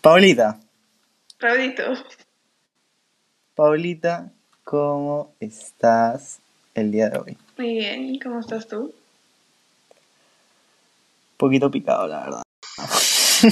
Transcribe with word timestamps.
Paulita, 0.00 0.58
Raulito, 1.40 1.82
Paulita, 3.54 4.30
¿cómo 4.64 5.32
estás 5.40 6.38
el 6.74 6.92
día 6.92 7.08
de 7.10 7.18
hoy? 7.18 7.38
muy 7.56 7.74
bien, 7.74 8.14
¿y 8.14 8.20
cómo 8.20 8.40
estás 8.40 8.66
tú? 8.68 8.92
poquito 11.36 11.70
picado, 11.70 12.06
la 12.08 12.20
verdad. 12.20 12.42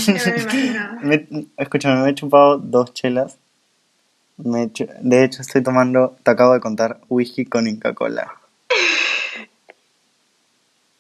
Ya 0.06 0.96
me. 1.02 1.26
Me, 1.30 1.46
escúchame, 1.58 2.02
me 2.02 2.10
he 2.10 2.14
chupado 2.14 2.58
dos 2.58 2.92
chelas. 2.94 3.36
Me 4.38 4.60
he 4.62 4.64
hecho- 4.64 4.86
de 5.00 5.22
hecho, 5.24 5.42
estoy 5.42 5.62
tomando, 5.62 6.16
te 6.24 6.30
acabo 6.32 6.54
de 6.54 6.60
contar, 6.60 6.98
whisky 7.08 7.44
con 7.44 7.68
Inca 7.68 7.94
Cola. 7.94 8.32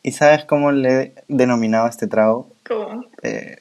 ¿Y 0.04 0.12
sabes 0.12 0.44
cómo 0.44 0.70
le 0.70 1.00
he 1.02 1.14
denominado 1.26 1.88
este 1.88 2.06
trago? 2.06 2.48
¿Cómo? 2.66 3.04
Eh, 3.22 3.58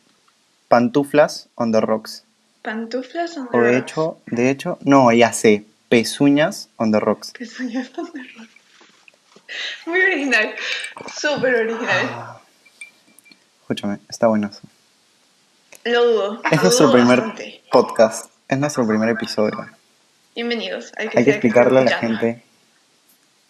pantuflas 0.67 1.47
on 1.55 1.71
the 1.71 1.81
rocks. 1.81 2.23
¿Pantuflas 2.61 3.37
o 3.37 3.47
O 3.53 3.61
de 3.61 3.77
hecho, 3.77 4.17
de 4.25 4.49
hecho, 4.49 4.77
no, 4.81 5.11
ya 5.11 5.31
sé, 5.33 5.65
pezuñas 5.89 6.69
on 6.77 6.91
the 6.91 6.99
rocks. 6.99 7.31
Pezuñas 7.37 7.89
son 7.95 8.11
de 8.13 8.21
rock. 8.37 8.49
Muy 9.85 10.01
original, 10.01 10.55
súper 11.15 11.55
original. 11.55 12.39
Escúchame, 13.61 13.99
está 14.09 14.27
bueno 14.27 14.47
eso. 14.47 14.61
Lo 15.83 16.03
dudo. 16.05 16.41
Es 16.45 16.57
lo 16.57 16.63
nuestro 16.63 16.91
primer 16.91 17.19
bastante. 17.19 17.61
podcast, 17.71 18.31
es 18.47 18.57
nuestro 18.57 18.87
primer 18.87 19.09
episodio. 19.09 19.69
Bienvenidos. 20.33 20.91
Hay 20.97 21.09
que, 21.09 21.19
Hay 21.19 21.23
que 21.25 21.31
sea 21.31 21.33
explicarle 21.35 21.79
a 21.81 21.83
la 21.83 21.97
gente 21.99 22.43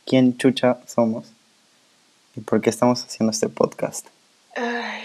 quién 0.06 0.38
chucha 0.38 0.78
somos 0.86 1.32
y 2.36 2.42
por 2.42 2.60
qué 2.62 2.70
estamos 2.70 3.04
haciendo 3.04 3.32
este 3.32 3.48
podcast. 3.48 4.08
Ay, 4.58 5.04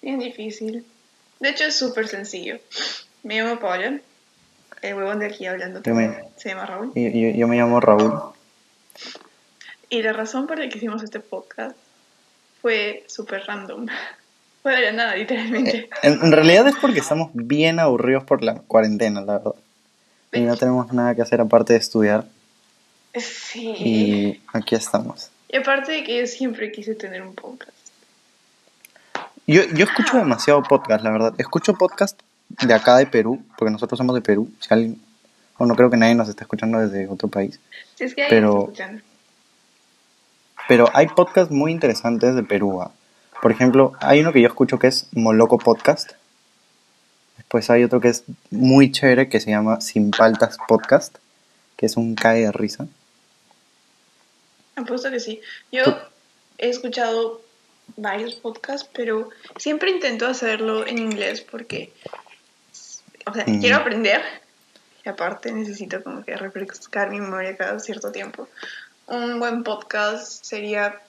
bien 0.00 0.18
difícil. 0.18 0.86
De 1.40 1.50
hecho, 1.50 1.64
es 1.64 1.76
súper 1.76 2.08
sencillo. 2.08 2.58
Me 3.22 3.40
llamo 3.40 3.58
Paula. 3.60 3.98
El 4.82 4.94
huevón 4.94 5.18
de 5.18 5.26
aquí 5.26 5.46
hablando 5.46 5.80
me- 5.92 6.24
se 6.36 6.50
llama 6.50 6.66
Raúl. 6.66 6.92
Y- 6.94 7.32
Yo, 7.32 7.36
yo 7.38 7.48
me 7.48 7.56
llamo 7.56 7.80
Raúl. 7.80 8.12
Y 9.88 10.02
la 10.02 10.12
razón 10.12 10.46
por 10.46 10.58
la 10.58 10.68
que 10.68 10.78
hicimos 10.78 11.02
este 11.02 11.20
podcast 11.20 11.76
fue 12.62 13.04
súper 13.08 13.42
random. 13.46 13.86
Fue 14.62 14.74
de 14.74 14.80
la 14.82 14.90
nada, 14.92 15.14
literalmente. 15.14 15.88
En, 16.02 16.14
en 16.24 16.32
realidad 16.32 16.66
es 16.66 16.74
porque 16.80 16.98
estamos 16.98 17.30
bien 17.34 17.78
aburridos 17.78 18.24
por 18.24 18.42
la 18.42 18.56
cuarentena, 18.56 19.20
la 19.20 19.34
verdad. 19.38 19.54
Y 20.32 20.40
no 20.40 20.56
tenemos 20.56 20.92
nada 20.92 21.14
que 21.14 21.22
hacer 21.22 21.40
aparte 21.40 21.74
de 21.74 21.78
estudiar. 21.78 22.24
Sí. 23.14 23.74
Y 23.78 24.42
aquí 24.52 24.74
estamos. 24.74 25.30
Y 25.48 25.58
aparte 25.58 25.92
de 25.92 26.02
que 26.02 26.18
yo 26.18 26.26
siempre 26.26 26.72
quise 26.72 26.96
tener 26.96 27.22
un 27.22 27.36
podcast. 27.36 27.70
Yo, 29.46 29.62
yo 29.74 29.84
escucho 29.84 30.16
demasiado 30.16 30.62
podcast, 30.62 31.04
la 31.04 31.10
verdad. 31.10 31.34
Escucho 31.38 31.74
podcast 31.74 32.18
de 32.48 32.74
acá 32.74 32.96
de 32.96 33.06
Perú, 33.06 33.44
porque 33.56 33.70
nosotros 33.70 33.96
somos 33.98 34.14
de 34.14 34.22
Perú. 34.22 34.50
Si 34.60 34.72
alguien, 34.72 35.00
o 35.58 35.66
no 35.66 35.74
creo 35.76 35.90
que 35.90 35.96
nadie 35.96 36.14
nos 36.14 36.28
esté 36.28 36.42
escuchando 36.44 36.78
desde 36.78 37.08
otro 37.08 37.28
país. 37.28 37.60
Si 37.94 38.04
es 38.04 38.14
que 38.14 38.22
hay 38.24 38.30
Pero- 38.30 38.60
escuchando. 38.64 39.02
Pero 40.68 40.90
hay 40.94 41.06
podcasts 41.06 41.52
muy 41.54 41.70
interesantes 41.70 42.34
de 42.34 42.42
Perú. 42.42 42.82
ah. 42.82 42.90
Por 43.40 43.52
ejemplo, 43.52 43.92
hay 44.00 44.20
uno 44.20 44.32
que 44.32 44.40
yo 44.40 44.48
escucho 44.48 44.80
que 44.80 44.88
es 44.88 45.06
Moloco 45.12 45.58
Podcast. 45.58 46.12
Después 47.36 47.70
hay 47.70 47.84
otro 47.84 48.00
que 48.00 48.08
es 48.08 48.24
muy 48.50 48.90
chévere 48.90 49.28
que 49.28 49.38
se 49.38 49.50
llama 49.50 49.80
Sin 49.80 50.10
Paltas 50.10 50.56
Podcast, 50.66 51.18
que 51.76 51.86
es 51.86 51.96
un 51.96 52.16
cae 52.16 52.40
de 52.42 52.50
risa. 52.50 52.88
Apuesto 54.74 55.08
que 55.10 55.20
sí. 55.20 55.40
Yo 55.70 55.84
Tú- 55.84 55.94
he 56.58 56.68
escuchado 56.70 57.40
varios 57.96 58.34
podcasts, 58.34 58.88
pero 58.92 59.30
siempre 59.56 59.90
intento 59.90 60.26
hacerlo 60.26 60.86
en 60.86 60.98
inglés 60.98 61.40
porque, 61.40 61.92
o 63.26 63.32
sea, 63.32 63.44
Mm. 63.46 63.60
quiero 63.60 63.76
aprender. 63.76 64.22
Y 65.04 65.08
aparte 65.08 65.52
necesito 65.52 66.02
como 66.02 66.24
que 66.24 66.36
refrescar 66.36 67.10
mi 67.10 67.20
memoria 67.20 67.56
cada 67.56 67.78
cierto 67.78 68.10
tiempo. 68.10 68.48
Un 69.06 69.38
buen 69.38 69.62
podcast 69.62 70.44
sería 70.44 71.00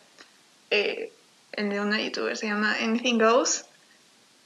eh, 0.69 1.11
el 1.53 1.69
de 1.69 1.79
una 1.79 1.99
youtuber, 2.01 2.37
se 2.37 2.45
llama 2.45 2.75
Anything 2.81 3.17
Goes. 3.17 3.65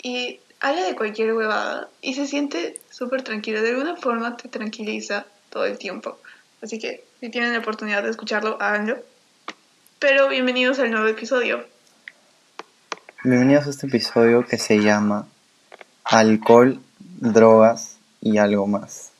Y 0.02 0.40
habla 0.62 0.84
de 0.86 0.96
cualquier 0.96 1.34
huevada 1.34 1.90
y 2.02 2.14
se 2.14 2.28
siente 2.28 2.80
súper 2.90 3.24
tranquilo. 3.24 3.62
De 3.62 3.72
alguna 3.72 3.96
forma 3.98 4.38
te 4.38 4.48
tranquiliza 4.48 5.26
todo 5.50 5.66
el 5.66 5.78
tiempo. 5.78 6.18
Así 6.62 6.80
que 6.80 7.04
si 7.20 7.30
tienen 7.30 7.54
la 7.54 7.60
oportunidad 7.60 8.04
de 8.04 8.12
escucharlo, 8.12 8.58
háganlo. 8.62 9.00
Pero 10.00 10.30
bienvenidos 10.30 10.80
al 10.80 10.92
nuevo 10.92 11.08
episodio. 11.08 11.66
Bienvenidos 13.24 13.68
a 13.68 13.70
este 13.70 13.86
episodio 13.86 14.48
que 14.48 14.58
se 14.58 14.82
llama 14.82 15.28
Alcohol, 16.04 16.82
Drogas 16.98 18.00
y 18.20 18.40
algo 18.40 18.66
más. 18.66 19.12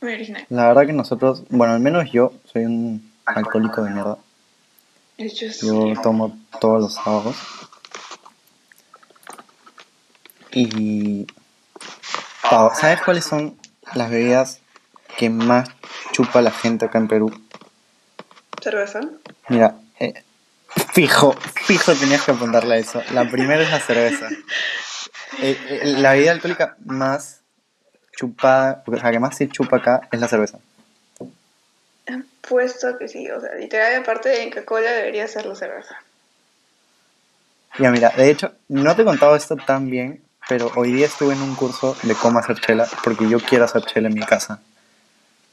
Muy 0.00 0.14
original. 0.14 0.44
La 0.48 0.66
verdad 0.66 0.86
que 0.86 0.92
nosotros, 0.92 1.44
bueno, 1.48 1.74
al 1.74 1.78
menos 1.78 2.10
yo 2.10 2.32
soy 2.52 2.64
un 2.64 3.12
alcohólico 3.24 3.84
de 3.84 3.90
mierda. 3.92 4.18
Yo 5.18 5.94
tomo 6.02 6.36
todos 6.60 6.82
los 6.82 6.94
sábados. 6.94 7.36
Y. 10.50 11.28
¿sabes 12.42 13.00
cuáles 13.02 13.24
son 13.24 13.56
las 13.94 14.10
bebidas 14.10 14.60
que 15.16 15.30
más 15.30 15.68
chupa 16.10 16.42
la 16.42 16.50
gente 16.50 16.86
acá 16.86 16.98
en 16.98 17.06
Perú? 17.06 17.30
cerveza. 18.60 18.98
Mira, 19.48 19.76
eh, 20.00 20.24
fijo, 20.96 21.34
fijo 21.66 21.94
tenías 21.94 22.22
que 22.22 22.30
apuntarle 22.30 22.76
a 22.76 22.78
eso. 22.78 23.02
La 23.12 23.28
primera 23.28 23.62
es 23.62 23.70
la 23.70 23.80
cerveza. 23.80 24.30
Eh, 25.42 25.58
eh, 25.68 25.80
la 25.98 26.12
bebida 26.12 26.32
alcohólica 26.32 26.76
más 26.86 27.42
chupada, 28.16 28.82
o 28.86 28.96
sea, 28.96 29.10
que 29.10 29.18
más 29.18 29.36
se 29.36 29.46
chupa 29.48 29.76
acá 29.76 30.08
es 30.10 30.18
la 30.18 30.26
cerveza. 30.26 30.58
Puesto 32.48 32.96
que 32.96 33.08
sí, 33.08 33.30
o 33.30 33.40
sea, 33.40 33.54
literal, 33.56 33.96
aparte 33.96 34.30
de 34.30 34.48
Coca-Cola, 34.48 34.90
debería 34.90 35.28
ser 35.28 35.44
la 35.44 35.54
cerveza. 35.54 35.96
Ya 37.78 37.90
mira, 37.90 38.08
de 38.16 38.30
hecho, 38.30 38.52
no 38.68 38.96
te 38.96 39.02
he 39.02 39.04
contado 39.04 39.36
esto 39.36 39.56
tan 39.56 39.90
bien, 39.90 40.22
pero 40.48 40.72
hoy 40.76 40.92
día 40.92 41.06
estuve 41.06 41.34
en 41.34 41.42
un 41.42 41.56
curso 41.56 41.94
de 42.04 42.14
cómo 42.14 42.38
hacer 42.38 42.58
chela, 42.60 42.88
porque 43.04 43.28
yo 43.28 43.38
quiero 43.40 43.66
hacer 43.66 43.82
chela 43.82 44.08
en 44.08 44.14
mi 44.14 44.24
casa. 44.24 44.62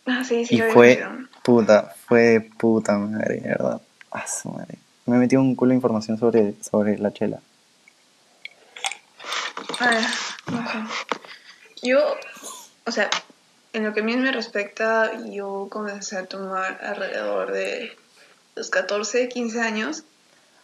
Ah, 0.06 0.24
sí, 0.24 0.46
sí, 0.46 0.56
Y 0.56 0.58
lo 0.60 0.72
fue 0.72 1.04
puta, 1.42 1.94
fue 2.08 2.22
de 2.22 2.42
puta 2.42 2.98
madre, 2.98 3.42
de 3.42 3.50
verdad. 3.50 3.81
Ah, 4.12 4.25
su 4.25 4.50
madre. 4.50 4.83
Me 5.06 5.18
metí 5.18 5.36
un 5.36 5.56
culo 5.56 5.69
de 5.69 5.75
información 5.75 6.18
sobre, 6.18 6.53
sobre 6.62 6.97
la 6.97 7.12
chela. 7.12 7.40
A 9.80 9.88
ver, 9.90 10.03
no 10.52 10.72
sé. 10.72 10.78
Yo, 11.81 12.00
o 12.86 12.91
sea, 12.91 13.09
en 13.74 13.84
lo 13.84 13.94
que 13.94 14.00
a 14.00 14.03
mí 14.03 14.16
me 14.16 14.31
respecta, 14.31 15.12
yo 15.25 15.68
comencé 15.69 16.18
a 16.18 16.25
tomar 16.25 16.80
alrededor 16.81 17.52
de 17.52 17.97
los 18.56 18.69
14, 18.69 19.28
15 19.28 19.62
años. 19.62 20.03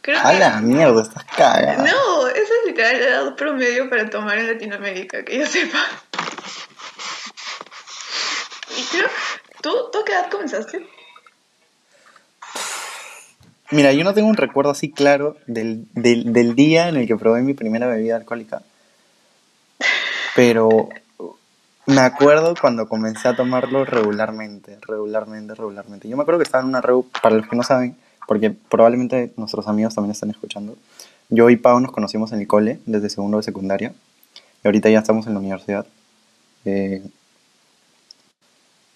Creo 0.02 0.20
A 0.20 0.32
que... 0.32 0.40
la 0.40 0.62
mierda, 0.62 1.02
estás 1.02 1.26
cagada. 1.26 1.84
No, 1.84 2.28
esa 2.28 2.42
es 2.42 2.68
literal 2.68 3.00
la 3.00 3.06
edad 3.08 3.36
promedio 3.36 3.90
para 3.90 4.10
tomar 4.10 4.38
en 4.38 4.48
Latinoamérica, 4.48 5.26
que 5.26 5.40
yo 5.40 5.46
sepa. 5.46 5.84
Y 8.78 8.84
creo, 8.84 9.10
¿tú, 9.62 9.90
¿tú 9.92 10.00
a 10.00 10.06
qué 10.06 10.12
edad 10.14 10.30
comenzaste? 10.30 10.88
Mira, 13.72 13.94
yo 13.94 14.04
no 14.04 14.14
tengo 14.14 14.28
un 14.28 14.38
recuerdo 14.38 14.72
así 14.72 14.92
claro 14.92 15.38
del, 15.46 15.88
del, 15.94 16.34
del 16.34 16.56
día 16.56 16.90
en 16.90 16.98
el 16.98 17.08
que 17.08 17.16
probé 17.16 17.42
mi 17.44 17.54
primera 17.54 17.88
bebida 17.88 18.16
alcohólica. 18.16 18.64
Pero 20.36 20.90
me 21.86 22.02
acuerdo 22.02 22.54
cuando 22.60 22.88
comencé 22.88 23.28
a 23.28 23.36
tomarlo 23.36 23.84
regularmente, 23.86 24.78
regularmente, 24.88 25.56
regularmente. 25.56 26.08
Yo 26.08 26.16
me 26.18 26.22
acuerdo 26.22 26.40
que 26.40 26.44
estaba 26.44 26.64
en 26.64 26.70
una 26.70 26.82
reu, 26.82 27.06
para 27.22 27.36
los 27.36 27.48
que 27.48 27.56
no 27.56 27.64
saben, 27.64 27.96
porque 28.28 28.52
probablemente 28.52 29.34
nuestros 29.38 29.68
amigos 29.68 29.96
también 29.96 30.12
están 30.12 30.30
escuchando. 30.30 30.76
Yo 31.30 31.50
y 31.50 31.56
Pau 31.56 31.80
nos 31.80 31.92
conocimos 31.92 32.32
en 32.32 32.42
el 32.42 32.48
cole 32.48 32.80
desde 32.86 33.10
segundo 33.10 33.38
de 33.38 33.44
secundaria 33.44 33.94
y 34.64 34.68
ahorita 34.68 34.90
ya 34.90 35.00
estamos 35.00 35.26
en 35.26 35.34
la 35.34 35.40
universidad. 35.40 35.86
Eh, 36.66 37.04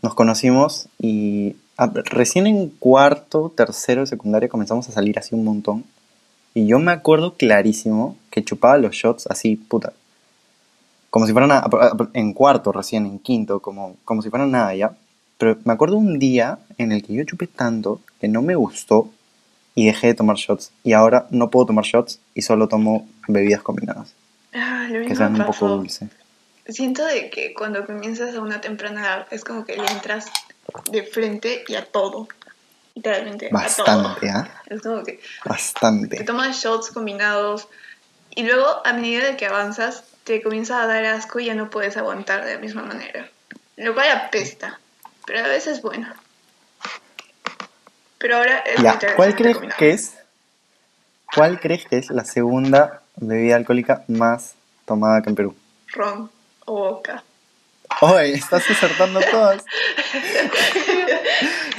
nos 0.03 0.13
conocimos 0.13 0.87
y 0.99 1.55
a- 1.77 1.87
recién 2.05 2.47
en 2.47 2.69
cuarto, 2.69 3.51
tercero 3.55 4.01
de 4.01 4.07
secundaria 4.07 4.49
comenzamos 4.49 4.87
a 4.89 4.91
salir 4.91 5.17
así 5.19 5.35
un 5.35 5.43
montón. 5.43 5.83
Y 6.53 6.67
yo 6.67 6.79
me 6.79 6.91
acuerdo 6.91 7.33
clarísimo 7.35 8.15
que 8.29 8.43
chupaba 8.43 8.77
los 8.77 8.93
shots 8.95 9.27
así, 9.27 9.55
puta. 9.55 9.93
Como 11.09 11.25
si 11.27 11.31
fueran 11.31 11.51
a- 11.51 11.59
a- 11.59 11.97
en 12.13 12.33
cuarto 12.33 12.71
recién, 12.71 13.05
en 13.05 13.19
quinto, 13.19 13.59
como, 13.59 13.95
como 14.05 14.21
si 14.21 14.29
fueran 14.29 14.51
nada 14.51 14.73
ya. 14.75 14.93
Pero 15.37 15.57
me 15.65 15.73
acuerdo 15.73 15.97
un 15.97 16.19
día 16.19 16.59
en 16.77 16.91
el 16.91 17.03
que 17.03 17.13
yo 17.13 17.23
chupé 17.23 17.47
tanto 17.47 18.01
que 18.19 18.27
no 18.27 18.41
me 18.41 18.55
gustó 18.55 19.09
y 19.75 19.85
dejé 19.87 20.07
de 20.07 20.13
tomar 20.13 20.35
shots. 20.37 20.71
Y 20.83 20.93
ahora 20.93 21.27
no 21.31 21.49
puedo 21.49 21.65
tomar 21.67 21.85
shots 21.85 22.19
y 22.35 22.41
solo 22.43 22.67
tomo 22.67 23.07
bebidas 23.27 23.61
combinadas, 23.63 24.13
Ah, 24.53 24.87
lo 24.91 25.05
que 25.07 25.15
sean 25.15 25.31
un 25.33 25.39
poco 25.39 25.51
pasó. 25.53 25.67
dulces. 25.77 26.09
Siento 26.67 27.03
de 27.05 27.29
que 27.29 27.53
cuando 27.53 27.85
comienzas 27.85 28.35
a 28.35 28.41
una 28.41 28.61
temprana 28.61 29.01
edad 29.01 29.27
es 29.31 29.43
como 29.43 29.65
que 29.65 29.75
le 29.75 29.85
entras 29.91 30.31
de 30.91 31.03
frente 31.03 31.63
y 31.67 31.75
a 31.75 31.85
todo. 31.85 32.27
Literalmente. 32.95 33.49
Bastante. 33.51 34.29
¿ah? 34.29 34.61
Es 34.67 34.81
como 34.81 35.03
que 35.03 35.13
te 35.13 35.49
Bastante. 35.49 36.23
tomas 36.23 36.57
shots 36.61 36.91
combinados 36.91 37.67
y 38.35 38.43
luego 38.43 38.85
a 38.85 38.93
medida 38.93 39.25
de 39.25 39.37
que 39.37 39.45
avanzas 39.45 40.03
te 40.23 40.41
comienza 40.41 40.81
a 40.81 40.87
dar 40.87 41.03
asco 41.05 41.39
y 41.39 41.45
ya 41.45 41.55
no 41.55 41.69
puedes 41.69 41.97
aguantar 41.97 42.45
de 42.45 42.55
la 42.55 42.59
misma 42.59 42.83
manera. 42.83 43.29
Lo 43.77 43.93
cual 43.93 44.11
apesta, 44.11 44.79
pero 45.25 45.39
a 45.39 45.47
veces 45.47 45.77
es 45.77 45.81
bueno. 45.81 46.07
Pero 48.19 48.37
ahora 48.37 48.59
es 48.59 48.81
Ya, 48.81 48.97
¿cuál 49.15 49.35
crees 49.35 49.57
que 49.77 49.91
es? 49.91 50.13
¿Cuál 51.35 51.59
crees 51.59 51.85
que 51.87 51.97
es 51.97 52.09
la 52.09 52.23
segunda 52.23 53.01
bebida 53.15 53.55
alcohólica 53.55 54.03
más 54.07 54.53
tomada 54.85 55.17
acá 55.17 55.29
en 55.29 55.35
Perú? 55.35 55.55
Ron 55.87 56.31
o 56.65 56.73
boca. 56.73 57.23
Oye, 58.01 58.33
estás 58.33 58.69
acertando 58.69 59.19
todas. 59.31 59.63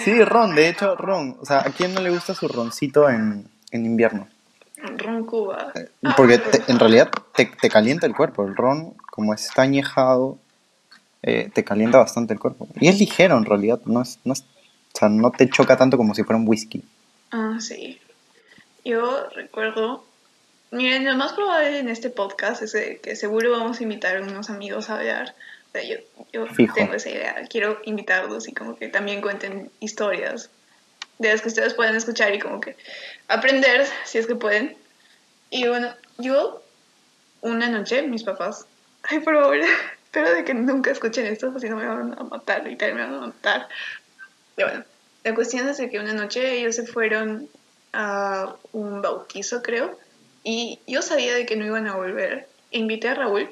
Sí, 0.04 0.22
ron, 0.24 0.54
de 0.54 0.68
hecho, 0.68 0.96
ron. 0.96 1.36
O 1.40 1.46
sea, 1.46 1.60
¿a 1.60 1.70
quién 1.70 1.94
no 1.94 2.00
le 2.00 2.10
gusta 2.10 2.34
su 2.34 2.48
roncito 2.48 3.08
en, 3.08 3.46
en 3.70 3.86
invierno? 3.86 4.28
Ron 4.76 5.24
Cuba. 5.24 5.72
Porque 6.16 6.34
Ah, 6.34 6.50
te- 6.50 6.70
en 6.72 6.78
realidad 6.78 7.10
te, 7.34 7.46
te 7.46 7.70
calienta 7.70 8.06
el 8.06 8.14
cuerpo. 8.14 8.44
El 8.46 8.54
ron, 8.54 8.94
como 9.10 9.32
está 9.32 9.62
añejado, 9.62 10.38
eh, 11.22 11.50
te 11.54 11.64
calienta 11.64 11.98
bastante 11.98 12.34
el 12.34 12.40
cuerpo. 12.40 12.68
Y 12.78 12.88
es 12.88 12.98
ligero 12.98 13.36
en 13.38 13.46
realidad, 13.46 13.80
no 13.86 14.02
es, 14.02 14.18
no 14.24 14.34
es- 14.34 14.42
o 14.94 14.98
sea, 14.98 15.08
no 15.08 15.30
te 15.30 15.48
choca 15.48 15.76
tanto 15.76 15.96
como 15.96 16.14
si 16.14 16.22
fuera 16.22 16.38
un 16.38 16.46
whisky. 16.46 16.84
Ah, 17.30 17.56
sí. 17.60 17.98
Yo 18.84 19.26
recuerdo. 19.34 20.04
Miren, 20.70 21.04
lo 21.06 21.16
más 21.16 21.32
probable 21.32 21.78
en 21.78 21.88
este 21.88 22.10
podcast 22.10 22.62
es 22.62 22.76
que 23.00 23.16
seguro 23.16 23.50
vamos 23.52 23.80
a 23.80 23.82
invitar 23.82 24.16
a 24.16 24.22
unos 24.22 24.50
amigos 24.50 24.90
a 24.90 24.96
hablar. 24.98 25.34
O 25.74 25.76
sea, 25.76 25.88
yo, 25.88 25.96
yo 26.32 26.46
Fijo. 26.46 26.74
tengo 26.74 26.94
esa 26.94 27.10
idea. 27.10 27.34
Quiero 27.50 27.80
invitarlos 27.84 28.46
y 28.46 28.52
como 28.52 28.76
que 28.76 28.86
también 28.86 29.20
cuenten 29.20 29.72
historias 29.80 30.50
de 31.18 31.30
las 31.30 31.42
que 31.42 31.48
ustedes 31.48 31.74
puedan 31.74 31.96
escuchar 31.96 32.32
y 32.32 32.38
como 32.38 32.60
que 32.60 32.76
aprender 33.26 33.84
si 34.04 34.18
es 34.18 34.28
que 34.28 34.36
pueden. 34.36 34.76
Y 35.50 35.66
bueno, 35.66 35.92
yo 36.18 36.62
una 37.40 37.68
noche, 37.68 38.02
mis 38.02 38.22
papás, 38.22 38.66
ay, 39.02 39.18
por 39.18 39.34
favor, 39.34 39.56
espero 40.04 40.32
de 40.32 40.44
que 40.44 40.54
nunca 40.54 40.92
escuchen 40.92 41.26
esto, 41.26 41.58
si 41.58 41.68
no 41.68 41.76
me 41.76 41.86
van 41.86 42.16
a 42.16 42.22
matar, 42.22 42.64
literal, 42.64 42.94
me 42.94 43.02
van 43.02 43.14
a 43.14 43.26
matar. 43.26 43.68
Y 44.56 44.62
bueno, 44.62 44.84
la 45.24 45.34
cuestión 45.34 45.68
es 45.68 45.78
de 45.78 45.90
que 45.90 45.98
una 45.98 46.14
noche 46.14 46.56
ellos 46.56 46.76
se 46.76 46.86
fueron 46.86 47.48
a 47.92 48.54
un 48.70 49.02
bautizo, 49.02 49.60
creo, 49.60 49.98
y 50.44 50.78
yo 50.86 51.02
sabía 51.02 51.34
de 51.34 51.46
que 51.46 51.56
no 51.56 51.66
iban 51.66 51.88
a 51.88 51.96
volver. 51.96 52.46
Invité 52.70 53.08
a 53.08 53.14
Raúl 53.14 53.50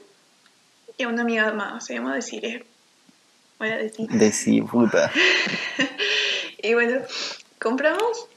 y 0.97 1.05
a 1.05 1.09
una 1.09 1.23
amiga 1.23 1.53
más, 1.53 1.87
se 1.87 1.95
llama 1.95 2.15
Desiree. 2.15 2.65
Voy 3.59 3.69
a 3.69 3.77
decir. 3.77 4.09
De 4.09 4.33
sí, 4.33 4.63
puta. 4.63 5.11
Y 6.65 6.75
bueno, 6.75 7.01
compramos. 7.59 8.29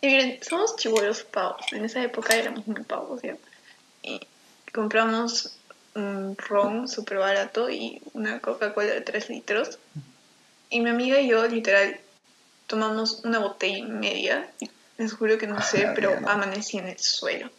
Y 0.00 0.06
miren, 0.06 0.38
somos 0.42 0.76
chivolos 0.76 1.24
pavos. 1.24 1.72
En 1.72 1.84
esa 1.84 2.02
época 2.02 2.36
éramos 2.36 2.66
muy 2.68 2.82
pavos, 2.84 3.20
¿ya? 3.22 3.36
Y 4.02 4.20
compramos 4.72 5.56
un 5.94 6.36
ron 6.36 6.88
súper 6.88 7.18
barato 7.18 7.68
y 7.68 8.00
una 8.12 8.38
Coca-Cola 8.40 8.94
de 8.94 9.00
3 9.00 9.28
litros. 9.30 9.78
Y 10.70 10.80
mi 10.80 10.90
amiga 10.90 11.20
y 11.20 11.28
yo, 11.28 11.46
literal, 11.48 11.98
tomamos 12.68 13.24
una 13.24 13.40
botella 13.40 13.78
y 13.78 13.82
media. 13.82 14.48
Les 14.98 15.12
juro 15.12 15.36
que 15.36 15.48
no 15.48 15.60
sé, 15.60 15.90
pero 15.96 16.16
amanecí 16.28 16.78
en 16.78 16.88
el 16.88 16.98
suelo. 16.98 17.50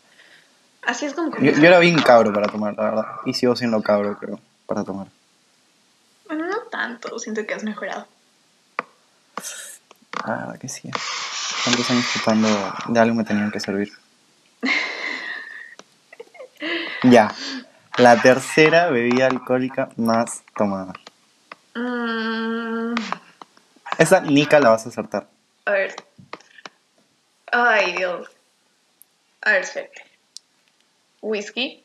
Así 0.86 1.06
es 1.06 1.14
como 1.14 1.36
Yo, 1.38 1.52
yo 1.52 1.66
era 1.66 1.80
bien 1.80 2.00
cabro 2.02 2.32
para 2.34 2.48
tomar, 2.48 2.76
la 2.76 2.84
verdad. 2.84 3.06
Y 3.26 3.34
sigo 3.34 3.56
siendo 3.56 3.82
cabro, 3.82 4.18
creo, 4.18 4.40
para 4.68 4.84
tomar. 4.84 5.08
Bueno, 6.28 6.48
no 6.48 6.58
tanto, 6.72 7.18
siento 7.20 7.46
que 7.46 7.54
has 7.54 7.64
mejorado. 7.64 8.08
Ah, 10.24 10.54
que 10.60 10.70
sí. 10.70 10.90
Tantos 11.64 11.90
años 11.90 12.06
tratando 12.14 12.48
de 12.88 13.00
algo 13.00 13.16
me 13.16 13.24
tenían 13.24 13.52
que 13.52 13.60
servir. 13.60 13.92
Ya. 17.04 17.34
La 17.98 18.20
tercera 18.22 18.90
bebida 18.90 19.28
alcohólica 19.28 19.90
más 19.96 20.42
tomada. 20.58 20.94
Mm, 21.76 22.96
Esa 24.00 24.22
Nika 24.22 24.60
la 24.60 24.70
vas 24.72 24.86
a 24.86 24.90
acertar. 24.90 25.28
A 25.66 25.72
ver. 25.72 25.96
Ay, 27.52 27.94
Dios. 27.96 28.28
A 29.42 29.52
ver, 29.52 29.62
espérate. 29.62 30.02
Whisky. 31.25 31.83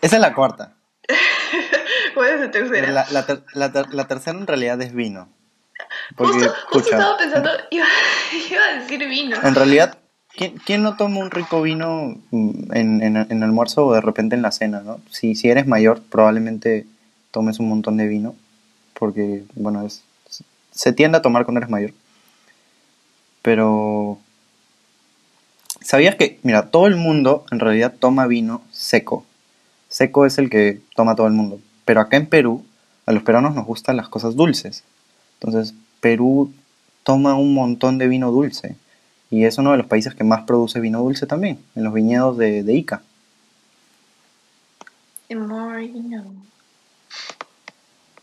Esa 0.00 0.16
es 0.16 0.20
la 0.20 0.34
cuarta. 0.34 0.74
¿Cuál 2.14 2.34
es 2.34 2.40
la 2.40 2.50
tercera? 2.50 2.90
La, 2.90 3.06
la 3.10 3.26
ter- 3.26 3.44
la 3.54 3.72
ter- 3.72 3.94
la 3.94 4.08
tercera 4.08 4.36
en 4.38 4.46
realidad 4.46 4.80
es 4.82 4.92
vino. 4.92 5.28
Porque, 6.16 6.38
justo, 6.38 6.52
justo 6.70 6.78
escucha, 6.78 6.96
estaba 6.98 7.18
pensando, 7.18 7.50
iba, 7.70 7.86
iba 8.50 8.64
a 8.64 8.78
decir 8.80 9.08
vino. 9.08 9.36
en 9.42 9.54
realidad, 9.54 9.98
¿quién, 10.36 10.58
quién 10.58 10.82
no 10.82 10.96
toma 10.96 11.18
un 11.20 11.30
rico 11.30 11.62
vino 11.62 12.16
en, 12.32 13.02
en, 13.02 13.16
en 13.16 13.42
almuerzo 13.42 13.86
o 13.86 13.94
de 13.94 14.00
repente 14.00 14.34
en 14.34 14.42
la 14.42 14.50
cena, 14.52 14.80
no? 14.80 15.00
Si, 15.10 15.34
si 15.34 15.48
eres 15.50 15.66
mayor, 15.66 16.02
probablemente 16.02 16.86
tomes 17.30 17.58
un 17.60 17.68
montón 17.68 17.96
de 17.96 18.06
vino. 18.08 18.34
Porque, 18.94 19.44
bueno, 19.54 19.86
es, 19.86 20.02
se 20.72 20.92
tiende 20.92 21.18
a 21.18 21.22
tomar 21.22 21.44
cuando 21.44 21.60
eres 21.60 21.70
mayor. 21.70 21.92
Pero... 23.42 24.18
¿Sabías 25.84 26.16
que, 26.16 26.38
mira, 26.42 26.70
todo 26.70 26.86
el 26.86 26.96
mundo 26.96 27.44
en 27.50 27.60
realidad 27.60 27.94
toma 27.98 28.26
vino 28.26 28.62
seco? 28.70 29.24
Seco 29.88 30.26
es 30.26 30.38
el 30.38 30.48
que 30.48 30.80
toma 30.94 31.16
todo 31.16 31.26
el 31.26 31.32
mundo. 31.32 31.60
Pero 31.84 32.00
acá 32.00 32.16
en 32.16 32.26
Perú, 32.26 32.64
a 33.06 33.12
los 33.12 33.22
peruanos 33.22 33.54
nos 33.54 33.66
gustan 33.66 33.96
las 33.96 34.08
cosas 34.08 34.36
dulces. 34.36 34.84
Entonces, 35.40 35.74
Perú 36.00 36.52
toma 37.02 37.34
un 37.34 37.54
montón 37.54 37.98
de 37.98 38.08
vino 38.08 38.30
dulce. 38.30 38.76
Y 39.30 39.44
es 39.44 39.58
uno 39.58 39.72
de 39.72 39.78
los 39.78 39.86
países 39.86 40.14
que 40.14 40.24
más 40.24 40.42
produce 40.42 40.80
vino 40.80 41.00
dulce 41.00 41.26
también, 41.26 41.58
en 41.74 41.84
los 41.84 41.94
viñedos 41.94 42.36
de, 42.36 42.62
de 42.62 42.74
Ica. 42.74 43.02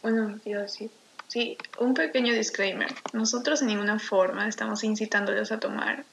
Bueno, 0.02 0.40
quiero 0.44 0.62
decir. 0.62 0.92
Sí, 1.28 1.58
un 1.80 1.94
pequeño 1.94 2.34
disclaimer. 2.34 2.90
Nosotros 3.14 3.62
en 3.62 3.68
ninguna 3.68 4.00
forma 4.00 4.48
estamos 4.48 4.84
incitándolos 4.84 5.52
a 5.52 5.60
tomar 5.60 6.06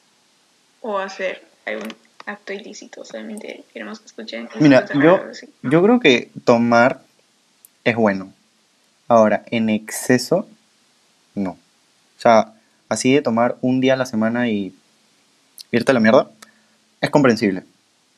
o 0.80 0.98
hacer 0.98 1.42
algún 1.64 1.94
acto 2.26 2.52
ilícito. 2.52 3.04
Solamente 3.04 3.64
queremos 3.72 4.00
que 4.00 4.06
escuchen. 4.06 4.48
Mira, 4.60 4.86
yo, 4.94 5.20
yo 5.62 5.82
creo 5.82 6.00
que 6.00 6.30
tomar 6.44 7.02
es 7.84 7.96
bueno. 7.96 8.32
Ahora, 9.08 9.44
en 9.50 9.70
exceso, 9.70 10.48
no. 11.34 11.50
O 11.52 12.20
sea, 12.20 12.52
así 12.88 13.12
de 13.12 13.22
tomar 13.22 13.56
un 13.60 13.80
día 13.80 13.94
a 13.94 13.96
la 13.96 14.06
semana 14.06 14.48
y 14.48 14.74
irte 15.70 15.92
a 15.92 15.94
la 15.94 16.00
mierda, 16.00 16.30
es 17.00 17.10
comprensible. 17.10 17.62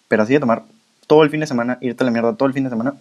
Pero 0.09 0.23
así 0.23 0.33
de 0.33 0.41
tomar 0.41 0.65
todo 1.07 1.23
el 1.23 1.31
fin 1.31 1.41
de 1.41 1.47
semana, 1.47 1.79
irte 1.81 2.03
a 2.03 2.07
la 2.07 2.11
mierda 2.11 2.35
todo 2.35 2.49
el 2.49 2.55
fin 2.55 2.65
de 2.65 2.71
semana, 2.71 2.95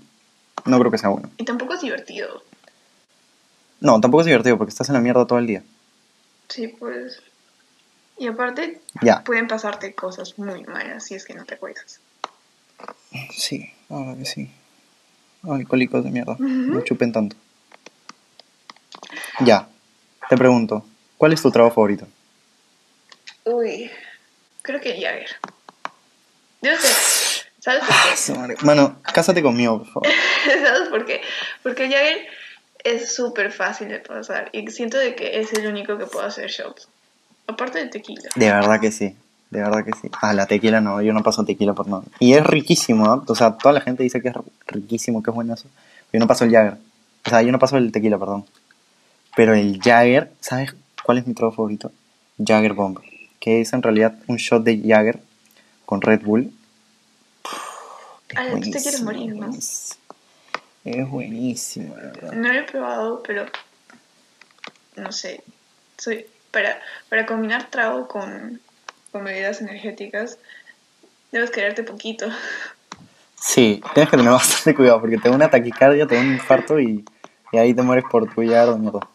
no 0.65 0.79
creo 0.79 0.91
que 0.91 0.97
sea 0.97 1.09
bueno. 1.09 1.29
Y 1.37 1.45
tampoco 1.45 1.73
es 1.75 1.81
divertido. 1.81 2.43
No, 3.79 4.01
tampoco 4.01 4.21
es 4.21 4.25
divertido 4.25 4.57
porque 4.57 4.71
estás 4.71 4.89
en 4.89 4.95
la 4.95 5.01
mierda 5.01 5.25
todo 5.25 5.39
el 5.39 5.47
día. 5.47 5.63
Sí, 6.49 6.67
pues. 6.67 7.21
Y 8.19 8.27
aparte, 8.27 8.81
Ya. 9.01 9.23
pueden 9.23 9.47
pasarte 9.47 9.93
cosas 9.93 10.37
muy 10.39 10.63
malas 10.63 11.05
si 11.05 11.15
es 11.15 11.23
que 11.25 11.33
no 11.33 11.45
te 11.45 11.55
acuerdas. 11.55 11.99
Sí, 13.31 13.71
ahora 13.89 14.15
que 14.17 14.25
sí. 14.25 14.51
Alcohólicos 15.43 16.03
de 16.03 16.11
mierda. 16.11 16.35
No 16.39 16.81
chupen 16.81 17.11
tanto. 17.11 17.35
Ya. 19.41 19.67
Te 20.29 20.35
pregunto, 20.37 20.85
¿cuál 21.17 21.33
es 21.33 21.41
tu 21.41 21.51
trago 21.51 21.69
favorito? 21.69 22.07
Uy, 23.45 23.89
creo 24.61 24.81
que 24.81 24.91
Jagger. 24.93 25.29
Yo 26.61 26.75
sé. 26.75 27.43
¿Sabes 27.59 27.81
por 27.81 27.89
Ah, 27.91 28.15
qué? 28.25 28.33
madre. 28.33 28.55
Mano, 28.61 28.99
cásate 29.03 29.41
conmigo, 29.41 29.79
por 29.79 29.87
favor. 29.87 30.09
¿Sabes 30.45 30.89
por 30.89 31.05
qué? 31.05 31.21
Porque 31.63 31.83
Jagger 31.89 32.27
es 32.83 33.13
súper 33.13 33.51
fácil 33.51 33.89
de 33.89 33.99
pasar 33.99 34.49
y 34.53 34.67
siento 34.71 34.97
de 34.97 35.15
que 35.15 35.39
es 35.39 35.53
el 35.53 35.67
único 35.67 35.97
que 35.97 36.05
puede 36.07 36.27
hacer 36.27 36.49
shots. 36.49 36.87
Aparte 37.47 37.79
del 37.79 37.89
tequila. 37.89 38.29
De 38.35 38.51
verdad 38.51 38.79
que 38.79 38.91
sí. 38.91 39.15
De 39.49 39.61
verdad 39.61 39.85
que 39.85 39.93
sí. 39.93 40.09
Ah, 40.21 40.33
la 40.33 40.45
tequila 40.45 40.81
no, 40.81 41.01
yo 41.01 41.13
no 41.13 41.23
paso 41.23 41.45
tequila 41.45 41.73
por 41.73 41.87
nada. 41.87 42.03
Y 42.19 42.33
es 42.33 42.45
riquísimo, 42.45 43.05
¿ah? 43.05 43.23
O 43.25 43.35
sea, 43.35 43.57
toda 43.57 43.73
la 43.73 43.81
gente 43.81 44.03
dice 44.03 44.21
que 44.21 44.27
es 44.27 44.35
riquísimo, 44.67 45.23
que 45.23 45.31
es 45.31 45.35
buenazo. 45.35 45.69
Yo 46.11 46.19
no 46.19 46.27
paso 46.27 46.43
el 46.43 46.51
Jagger. 46.51 46.77
O 47.25 47.29
sea, 47.29 47.41
yo 47.41 47.51
no 47.51 47.59
paso 47.59 47.77
el 47.77 47.91
tequila, 47.91 48.17
perdón. 48.17 48.45
Pero 49.35 49.53
el 49.53 49.79
Jagger, 49.81 50.31
¿sabes 50.41 50.75
cuál 51.03 51.19
es 51.19 51.27
mi 51.27 51.33
trago 51.33 51.53
favorito? 51.53 51.91
Jagger 52.37 52.73
Bomb. 52.73 52.99
Que 53.39 53.61
es 53.61 53.71
en 53.71 53.81
realidad 53.81 54.15
un 54.27 54.37
shot 54.37 54.63
de 54.63 54.81
Jagger 54.85 55.21
con 55.85 56.01
Red 56.01 56.23
Bull. 56.23 56.51
Es 58.29 58.37
Ay, 58.37 58.59
tú 58.59 58.71
te 58.71 58.81
quieres 58.81 59.01
morir, 59.03 59.35
¿no? 59.35 59.49
Es 60.83 61.09
buenísimo, 61.09 61.95
la 61.95 62.03
verdad. 62.03 62.31
No 62.33 62.51
lo 62.51 62.59
he 62.59 62.63
probado, 62.63 63.23
pero 63.23 63.45
no 64.97 65.11
sé. 65.11 65.43
Soy 65.97 66.25
para, 66.57 66.81
para 67.07 67.25
combinar 67.27 67.69
trago 67.69 68.07
con, 68.07 68.59
con 69.11 69.23
bebidas 69.23 69.61
energéticas, 69.61 70.39
debes 71.31 71.51
quererte 71.51 71.83
poquito. 71.83 72.25
Sí, 73.35 73.79
tienes 73.93 74.09
que 74.09 74.17
tener 74.17 74.31
bastante 74.31 74.73
cuidado 74.73 74.99
porque 74.99 75.19
te 75.19 75.29
da 75.29 75.35
una 75.35 75.51
taquicardia, 75.51 76.07
te 76.07 76.15
da 76.15 76.21
un 76.21 76.33
infarto 76.33 76.79
y, 76.79 77.05
y 77.51 77.57
ahí 77.59 77.75
te 77.75 77.83
mueres 77.83 78.05
por 78.09 78.33
tu 78.33 78.41
de 78.41 78.47
mierda. 78.47 79.07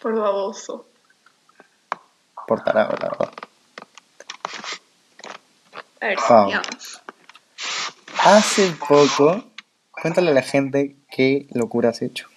Por 0.00 0.20
baboso. 0.20 0.86
Por 2.46 2.62
tarado, 2.62 2.94
la 3.00 3.08
verdad. 3.08 3.32
A 6.00 6.06
ver, 6.06 6.18
sigamos. 6.20 7.02
hace 8.22 8.70
poco, 8.88 9.44
cuéntale 9.90 10.30
a 10.30 10.34
la 10.34 10.42
gente 10.42 10.94
qué 11.10 11.48
locura 11.54 11.88
has 11.88 12.02
hecho. 12.02 12.28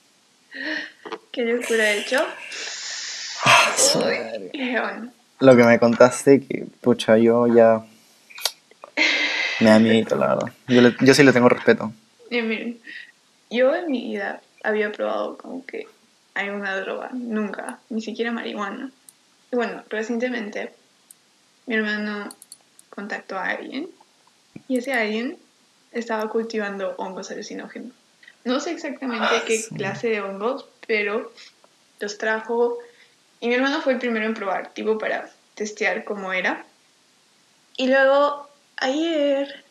¿Qué 1.32 1.44
locura 1.44 1.92
he 1.92 2.00
hecho? 2.00 2.26
Ah, 3.78 4.34
Uy. 4.38 4.50
León. 4.54 5.14
Lo 5.40 5.56
que 5.56 5.64
me 5.64 5.80
contaste, 5.80 6.42
que 6.46 6.66
pucha, 6.82 7.18
yo 7.18 7.48
ya. 7.48 7.84
Me 9.60 9.70
da 9.70 9.80
miedo, 9.80 10.16
la 10.16 10.36
verdad. 10.36 10.54
Yo, 10.68 10.82
le- 10.82 10.96
yo 11.02 11.14
sí 11.14 11.24
le 11.24 11.32
tengo 11.34 11.50
respeto. 11.50 11.92
Y 12.30 12.42
miren, 12.42 12.80
yo 13.50 13.74
en 13.76 13.90
mi 13.92 14.02
vida 14.12 14.42
había 14.64 14.92
probado 14.92 15.38
como 15.38 15.66
que 15.66 15.88
hay 16.34 16.50
una 16.50 16.76
droga, 16.78 17.10
nunca, 17.14 17.80
ni 17.90 18.02
siquiera 18.02 18.32
marihuana. 18.32 18.92
Y 19.52 19.56
bueno, 19.56 19.84
recientemente 19.90 20.74
mi 21.68 21.76
hermano 21.76 22.30
contactó 22.90 23.38
a 23.38 23.50
alguien 23.50 23.90
y 24.68 24.78
ese 24.78 24.94
alguien 24.94 25.38
estaba 25.92 26.30
cultivando 26.30 26.96
hongos 26.98 27.30
alucinógenos. 27.32 27.92
No 28.46 28.60
sé 28.60 28.72
exactamente 28.72 29.28
qué 29.46 29.58
sí. 29.60 29.76
clase 29.76 30.10
de 30.10 30.22
hongos, 30.22 30.66
pero 30.88 31.32
los 32.00 32.18
trajo 32.18 32.78
y 33.44 33.50
mi 33.50 33.56
hermano 33.56 33.82
fue 33.82 33.92
el 33.92 34.00
primero 34.00 34.26
en 34.26 34.34
probar, 34.34 34.70
tipo 34.70 34.98
para 34.98 35.30
testear 35.54 36.06
cómo 36.06 36.32
era. 36.32 36.64
Y 37.76 37.88
luego, 37.88 38.48
ayer, 38.78 39.66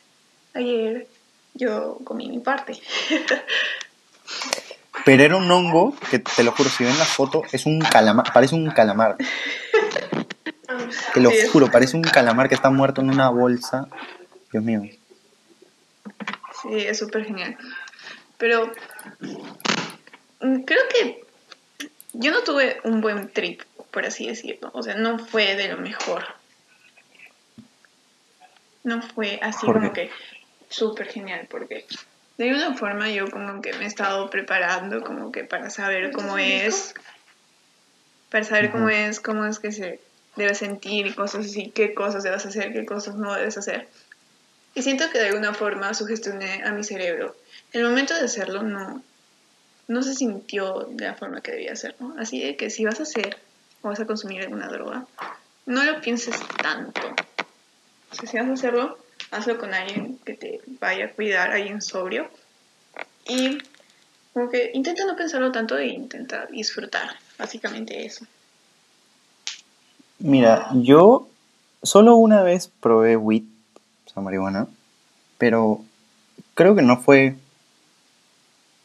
ayer, 0.52 1.06
yo 1.54 1.96
comí 2.04 2.28
mi 2.28 2.40
parte. 2.40 2.78
Pero 5.06 5.22
era 5.22 5.36
un 5.36 5.50
hongo 5.50 5.96
que, 6.10 6.18
te 6.18 6.44
lo 6.44 6.52
juro, 6.52 6.68
si 6.68 6.84
ven 6.84 6.98
la 6.98 7.06
foto, 7.06 7.44
es 7.50 7.64
un 7.64 7.80
calamar, 7.80 8.30
parece 8.34 8.54
un 8.54 8.70
calamar. 8.72 9.16
Te 11.14 11.20
lo 11.20 11.30
juro, 11.50 11.70
parece 11.70 11.96
un 11.96 12.02
calamar 12.02 12.50
que 12.50 12.54
está 12.54 12.68
muerto 12.68 13.00
en 13.00 13.08
una 13.08 13.30
bolsa. 13.30 13.88
Dios 14.52 14.62
mío. 14.62 14.82
Sí, 16.60 16.74
es 16.74 16.98
súper 16.98 17.24
genial. 17.24 17.56
Pero 18.36 18.70
mm, 20.40 20.56
creo 20.64 20.82
que 20.90 21.22
yo 22.12 22.30
no 22.30 22.42
tuve 22.42 22.80
un 22.84 23.00
buen 23.00 23.28
trip, 23.30 23.62
por 23.90 24.04
así 24.04 24.26
decirlo. 24.26 24.70
O 24.74 24.82
sea, 24.82 24.94
no 24.94 25.18
fue 25.18 25.56
de 25.56 25.68
lo 25.68 25.78
mejor. 25.78 26.24
No 28.84 29.00
fue 29.02 29.38
así 29.42 29.66
¿Por 29.66 29.76
como 29.76 29.92
que 29.92 30.10
súper 30.68 31.08
genial, 31.08 31.46
porque 31.50 31.86
de 32.38 32.50
alguna 32.50 32.74
forma 32.74 33.10
yo 33.10 33.30
como 33.30 33.62
que 33.62 33.72
me 33.74 33.84
he 33.84 33.86
estado 33.86 34.28
preparando 34.30 35.02
como 35.02 35.30
que 35.30 35.44
para 35.44 35.70
saber 35.70 36.10
cómo 36.10 36.38
es, 36.38 36.94
para 38.30 38.44
saber 38.44 38.70
cómo 38.70 38.88
es, 38.88 39.20
cómo 39.20 39.46
es 39.46 39.58
que 39.58 39.70
se 39.70 40.00
debe 40.36 40.54
sentir 40.54 41.06
y 41.06 41.14
cosas 41.14 41.46
así, 41.46 41.70
qué 41.70 41.94
cosas 41.94 42.22
debes 42.24 42.44
hacer, 42.44 42.72
qué 42.72 42.84
cosas 42.84 43.14
no 43.14 43.34
debes 43.34 43.58
hacer. 43.58 43.88
Y 44.74 44.82
siento 44.82 45.10
que 45.10 45.18
de 45.18 45.28
alguna 45.28 45.52
forma 45.52 45.92
sugestioné 45.92 46.62
a 46.64 46.72
mi 46.72 46.82
cerebro. 46.82 47.36
El 47.72 47.84
momento 47.84 48.14
de 48.14 48.24
hacerlo 48.24 48.62
no, 48.62 49.02
no 49.88 50.02
se 50.02 50.14
sintió 50.14 50.86
de 50.90 51.04
la 51.04 51.14
forma 51.14 51.40
que 51.40 51.52
debía 51.52 51.72
hacerlo. 51.72 52.14
Así 52.18 52.40
de 52.40 52.56
que 52.56 52.70
si 52.70 52.84
vas 52.84 53.00
a 53.00 53.04
hacer 53.04 53.38
o 53.82 53.88
vas 53.88 54.00
a 54.00 54.06
consumir 54.06 54.42
alguna 54.42 54.68
droga, 54.68 55.06
no 55.66 55.84
lo 55.84 56.00
pienses 56.00 56.38
tanto. 56.62 57.00
Si 58.12 58.36
vas 58.36 58.48
a 58.48 58.52
hacerlo, 58.52 58.98
hazlo 59.30 59.58
con 59.58 59.74
alguien 59.74 60.18
que 60.24 60.34
te 60.34 60.60
vaya 60.80 61.06
a 61.06 61.10
cuidar, 61.10 61.50
alguien 61.50 61.82
sobrio. 61.82 62.28
Y 63.26 63.58
como 64.32 64.50
que 64.50 64.70
intenta 64.74 65.04
no 65.04 65.16
pensarlo 65.16 65.52
tanto 65.52 65.76
e 65.78 65.88
intenta 65.88 66.46
disfrutar. 66.46 67.10
Básicamente 67.38 68.04
eso. 68.04 68.26
Mira, 70.18 70.68
yo 70.74 71.28
solo 71.82 72.16
una 72.16 72.42
vez 72.42 72.70
probé 72.80 73.16
weed, 73.16 73.42
o 74.06 74.10
sea, 74.10 74.22
marihuana, 74.22 74.68
pero 75.38 75.84
creo 76.54 76.76
que 76.76 76.82
no 76.82 76.98
fue 77.00 77.36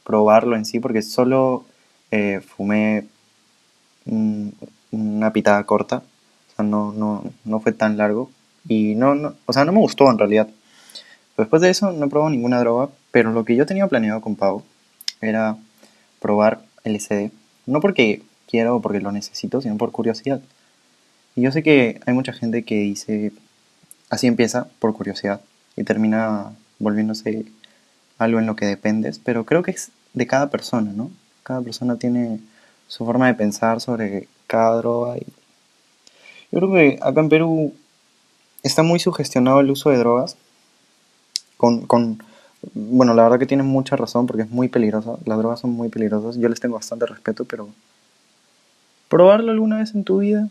probarlo 0.07 0.55
en 0.55 0.65
sí, 0.65 0.79
porque 0.79 1.01
solo 1.01 1.65
eh, 2.11 2.39
fumé 2.39 3.05
una 4.05 5.33
pitada 5.33 5.61
corta, 5.65 5.97
o 5.97 6.55
sea, 6.55 6.63
no, 6.63 6.93
no, 6.93 7.25
no 7.43 7.59
fue 7.59 7.73
tan 7.73 7.97
largo, 7.97 8.31
y 8.69 8.95
no, 8.95 9.15
no, 9.15 9.35
o 9.45 9.51
sea, 9.51 9.65
no 9.65 9.73
me 9.73 9.79
gustó 9.79 10.09
en 10.09 10.17
realidad. 10.17 10.47
Después 11.37 11.61
de 11.61 11.69
eso 11.69 11.91
no 11.91 12.07
probado 12.07 12.29
ninguna 12.31 12.59
droga, 12.61 12.89
pero 13.11 13.31
lo 13.33 13.43
que 13.43 13.57
yo 13.57 13.65
tenía 13.65 13.87
planeado 13.87 14.21
con 14.21 14.37
Pau 14.37 14.63
era 15.19 15.57
probar 16.21 16.61
LSD, 16.85 17.31
no 17.65 17.81
porque 17.81 18.23
quiero 18.49 18.77
o 18.77 18.81
porque 18.81 19.01
lo 19.01 19.11
necesito, 19.11 19.59
sino 19.59 19.77
por 19.77 19.91
curiosidad. 19.91 20.39
Y 21.35 21.41
yo 21.41 21.51
sé 21.51 21.63
que 21.63 21.99
hay 22.05 22.13
mucha 22.13 22.31
gente 22.31 22.63
que 22.63 22.75
dice, 22.75 23.33
así 24.09 24.27
empieza 24.27 24.67
por 24.79 24.93
curiosidad 24.93 25.41
y 25.75 25.83
termina 25.83 26.53
volviéndose 26.79 27.45
algo 28.17 28.39
en 28.39 28.45
lo 28.45 28.55
que 28.55 28.65
dependes, 28.65 29.19
pero 29.19 29.45
creo 29.45 29.63
que 29.63 29.71
es 29.71 29.91
de 30.17 30.27
cada 30.27 30.49
persona, 30.49 30.91
¿no? 30.91 31.11
Cada 31.43 31.61
persona 31.61 31.97
tiene 31.97 32.39
su 32.87 33.05
forma 33.05 33.27
de 33.27 33.35
pensar 33.35 33.79
sobre 33.81 34.27
cada 34.47 34.77
droga. 34.77 35.17
Y 35.17 35.25
yo 36.51 36.59
creo 36.59 36.71
que 36.73 36.99
acá 37.01 37.21
en 37.21 37.29
Perú 37.29 37.73
está 38.63 38.83
muy 38.83 38.99
sugestionado 38.99 39.59
el 39.59 39.71
uso 39.71 39.89
de 39.89 39.97
drogas. 39.97 40.35
Con, 41.57 41.87
con, 41.87 42.23
bueno, 42.73 43.13
la 43.13 43.23
verdad 43.23 43.39
que 43.39 43.45
tienen 43.45 43.65
mucha 43.65 43.95
razón 43.95 44.27
porque 44.27 44.43
es 44.43 44.49
muy 44.49 44.67
peligrosa. 44.67 45.17
Las 45.25 45.37
drogas 45.37 45.59
son 45.59 45.71
muy 45.71 45.89
peligrosas. 45.89 46.37
Yo 46.37 46.49
les 46.49 46.59
tengo 46.59 46.75
bastante 46.75 47.05
respeto, 47.05 47.45
pero 47.45 47.69
probarlo 49.07 49.51
alguna 49.51 49.77
vez 49.77 49.93
en 49.95 50.03
tu 50.03 50.19
vida, 50.19 50.49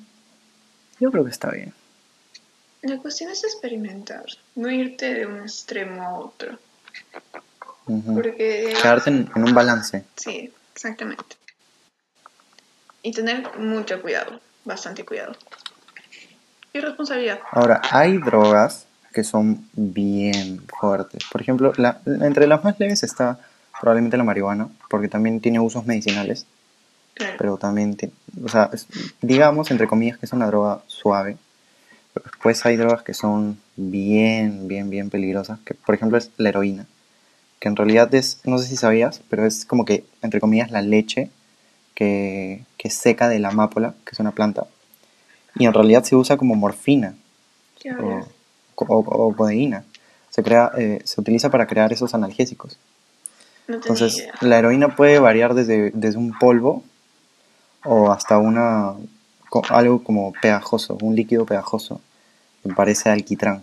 yo 1.00 1.10
creo 1.10 1.24
que 1.24 1.30
está 1.30 1.50
bien. 1.50 1.74
La 2.82 2.98
cuestión 2.98 3.30
es 3.30 3.42
experimentar, 3.44 4.24
no 4.54 4.70
irte 4.70 5.12
de 5.12 5.26
un 5.26 5.40
extremo 5.40 6.02
a 6.02 6.18
otro. 6.20 6.58
Porque 7.86 8.74
Quedarte 8.82 9.10
en, 9.10 9.30
en 9.34 9.44
un 9.44 9.54
balance. 9.54 10.04
Sí, 10.16 10.52
exactamente. 10.74 11.36
Y 13.02 13.12
tener 13.12 13.56
mucho 13.58 14.02
cuidado, 14.02 14.40
bastante 14.64 15.04
cuidado. 15.04 15.32
Y 16.72 16.80
responsabilidad. 16.80 17.38
Ahora, 17.52 17.80
hay 17.90 18.18
drogas 18.18 18.86
que 19.12 19.22
son 19.24 19.68
bien 19.72 20.60
fuertes. 20.66 21.22
Por 21.30 21.40
ejemplo, 21.40 21.72
la- 21.76 22.00
entre 22.04 22.46
las 22.46 22.62
más 22.64 22.78
leves 22.78 23.02
está 23.02 23.38
probablemente 23.80 24.16
la 24.16 24.24
marihuana, 24.24 24.68
porque 24.90 25.08
también 25.08 25.40
tiene 25.40 25.60
usos 25.60 25.86
medicinales, 25.86 26.46
Claro. 27.14 27.34
pero 27.38 27.56
también, 27.56 27.96
o 28.44 28.48
sea, 28.48 28.68
es- 28.72 28.86
digamos, 29.22 29.70
entre 29.70 29.86
comillas, 29.86 30.18
que 30.18 30.26
es 30.26 30.32
una 30.32 30.46
droga 30.48 30.80
suave. 30.86 31.36
Pero 32.12 32.24
después 32.30 32.64
hay 32.66 32.76
drogas 32.76 33.02
que 33.02 33.14
son 33.14 33.58
bien, 33.76 34.68
bien, 34.68 34.90
bien 34.90 35.08
peligrosas, 35.10 35.58
que 35.64 35.74
por 35.74 35.94
ejemplo 35.94 36.18
es 36.18 36.30
la 36.38 36.48
heroína, 36.48 36.86
que 37.66 37.68
en 37.68 37.74
realidad 37.74 38.14
es, 38.14 38.38
no 38.44 38.58
sé 38.58 38.68
si 38.68 38.76
sabías, 38.76 39.22
pero 39.28 39.44
es 39.44 39.64
como 39.64 39.84
que, 39.84 40.04
entre 40.22 40.38
comillas, 40.38 40.70
la 40.70 40.82
leche 40.82 41.30
que, 41.96 42.62
que 42.78 42.90
seca 42.90 43.28
de 43.28 43.40
la 43.40 43.48
amapola, 43.48 43.94
que 44.04 44.12
es 44.12 44.20
una 44.20 44.30
planta, 44.30 44.68
y 45.56 45.66
en 45.66 45.74
realidad 45.74 46.04
se 46.04 46.14
usa 46.14 46.36
como 46.36 46.54
morfina 46.54 47.16
¿Qué 47.80 47.92
o, 47.92 48.24
o, 48.76 48.98
o 48.98 49.34
codeína. 49.34 49.82
Se, 50.30 50.44
crea, 50.44 50.70
eh, 50.78 51.00
se 51.02 51.20
utiliza 51.20 51.50
para 51.50 51.66
crear 51.66 51.92
esos 51.92 52.14
analgésicos. 52.14 52.78
No 53.66 53.74
Entonces, 53.74 54.18
idea. 54.18 54.34
la 54.42 54.58
heroína 54.60 54.94
puede 54.94 55.18
variar 55.18 55.54
desde, 55.54 55.90
desde 55.90 56.18
un 56.18 56.38
polvo 56.38 56.84
o 57.82 58.12
hasta 58.12 58.38
una 58.38 58.94
algo 59.70 60.04
como 60.04 60.32
pegajoso, 60.40 60.98
un 61.02 61.16
líquido 61.16 61.44
pegajoso, 61.44 62.00
que 62.62 62.72
parece 62.72 63.10
alquitrán. 63.10 63.62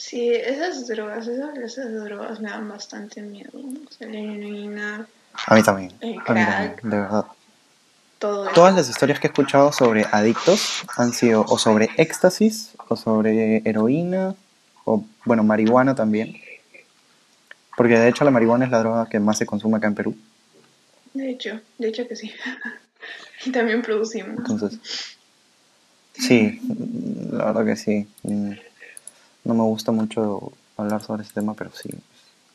Sí, 0.00 0.30
esas 0.30 0.86
drogas, 0.88 1.26
esas, 1.26 1.58
esas 1.58 1.92
drogas 1.92 2.40
me 2.40 2.48
dan 2.48 2.66
bastante 2.70 3.20
miedo. 3.20 3.50
O 3.54 3.92
sea, 3.92 4.08
la 4.08 4.18
heroína, 4.18 5.06
A 5.46 5.54
mí 5.54 5.62
también, 5.62 5.92
El 6.00 6.14
a 6.14 6.16
mí 6.16 6.20
también, 6.24 6.46
crack. 6.46 6.82
de 6.84 6.96
verdad. 6.96 7.24
todo. 8.18 8.48
Todas 8.54 8.74
las 8.74 8.88
historias 8.88 9.20
que 9.20 9.26
he 9.26 9.30
escuchado 9.30 9.72
sobre 9.72 10.06
adictos 10.10 10.84
han 10.96 11.12
sido 11.12 11.44
o 11.46 11.58
sobre 11.58 11.90
éxtasis, 11.98 12.70
o 12.88 12.96
sobre 12.96 13.58
heroína, 13.68 14.34
o 14.86 15.04
bueno, 15.26 15.42
marihuana 15.44 15.94
también. 15.94 16.34
Porque 17.76 17.98
de 17.98 18.08
hecho 18.08 18.24
la 18.24 18.30
marihuana 18.30 18.64
es 18.64 18.70
la 18.70 18.78
droga 18.78 19.06
que 19.08 19.20
más 19.20 19.36
se 19.36 19.44
consume 19.44 19.76
acá 19.76 19.86
en 19.86 19.94
Perú. 19.94 20.16
De 21.12 21.28
hecho, 21.30 21.60
de 21.76 21.88
hecho 21.88 22.08
que 22.08 22.16
sí. 22.16 22.32
y 23.44 23.52
también 23.52 23.82
producimos. 23.82 24.38
Entonces, 24.38 24.78
sí, 26.14 26.58
la 27.32 27.52
verdad 27.52 27.66
que 27.66 27.76
sí. 27.76 28.08
No 29.44 29.54
me 29.54 29.62
gusta 29.62 29.92
mucho 29.92 30.52
hablar 30.76 31.02
sobre 31.02 31.22
ese 31.22 31.32
tema, 31.34 31.54
pero 31.54 31.70
sí. 31.72 31.90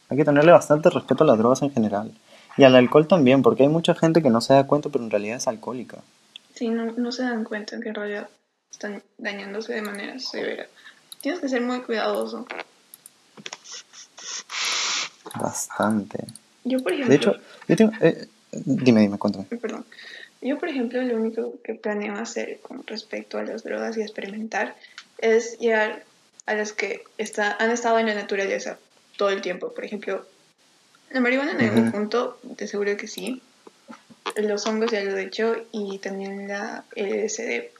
Hay 0.10 0.18
que 0.18 0.26
tenerle 0.26 0.52
bastante 0.52 0.90
respeto 0.90 1.24
a 1.24 1.28
las 1.28 1.38
drogas 1.38 1.62
en 1.62 1.72
general. 1.72 2.12
Y 2.58 2.64
al 2.64 2.76
alcohol 2.76 3.08
también, 3.08 3.42
porque 3.42 3.64
hay 3.64 3.70
mucha 3.70 3.96
gente 3.96 4.22
que 4.22 4.30
no 4.30 4.40
se 4.40 4.54
da 4.54 4.66
cuenta, 4.68 4.90
pero 4.90 5.04
en 5.04 5.12
realidad 5.12 5.38
es 5.38 5.48
alcohólica. 5.48 5.98
Sí, 6.54 6.70
no, 6.70 6.86
no 6.94 7.12
se 7.12 7.24
dan 7.24 7.44
cuenta 7.44 7.80
que 7.80 7.90
en 7.90 7.96
realidad 7.96 8.30
están 8.72 9.04
dañándose 9.18 9.74
de 9.74 9.82
manera 9.82 10.20
severa. 10.20 10.68
Tienes 11.22 11.42
que 11.42 11.50
ser 11.50 11.62
muy 11.62 11.82
cuidadoso. 11.82 12.46
Bastante. 15.40 16.26
Yo, 16.64 16.80
por 16.82 16.94
ejemplo, 16.94 17.10
De 17.10 17.16
hecho, 17.16 17.36
yo 17.68 17.76
tengo... 17.76 17.92
eh, 18.02 18.28
dime, 18.52 19.02
dime, 19.02 19.18
cuéntame. 19.18 19.46
perdón. 19.46 19.86
Yo, 20.42 20.58
por 20.60 20.70
ejemplo, 20.70 21.02
lo 21.02 21.16
único 21.18 21.54
que 21.64 21.74
planeo 21.76 22.16
hacer 22.16 22.60
con 22.62 22.86
respecto 22.86 23.38
a 23.38 23.44
las 23.44 23.64
drogas 23.64 23.98
y 23.98 24.02
experimentar 24.02 24.76
es 25.18 25.58
llegar 25.60 26.04
a 26.46 26.54
las 26.54 26.74
que 26.74 27.04
está, 27.18 27.56
han 27.60 27.72
estado 27.72 28.00
en 28.00 28.08
la 28.08 28.16
naturaleza. 28.16 28.80
todo 29.18 29.30
el 29.30 29.42
tiempo. 29.42 29.74
Por 29.74 29.86
ejemplo, 29.86 30.26
la 31.10 31.22
marihuana 31.22 31.52
en 31.52 31.62
algún 31.62 31.92
punto, 31.92 32.38
de 32.44 32.68
seguro 32.68 32.98
que 32.98 33.08
sí. 33.08 33.42
Los 34.36 34.66
hongos 34.66 34.92
ya 34.92 35.02
lo 35.04 35.16
he 35.18 35.24
hecho 35.24 35.56
y 35.72 36.00
también 36.00 36.48
la 36.48 36.84
LSD. 36.96 37.72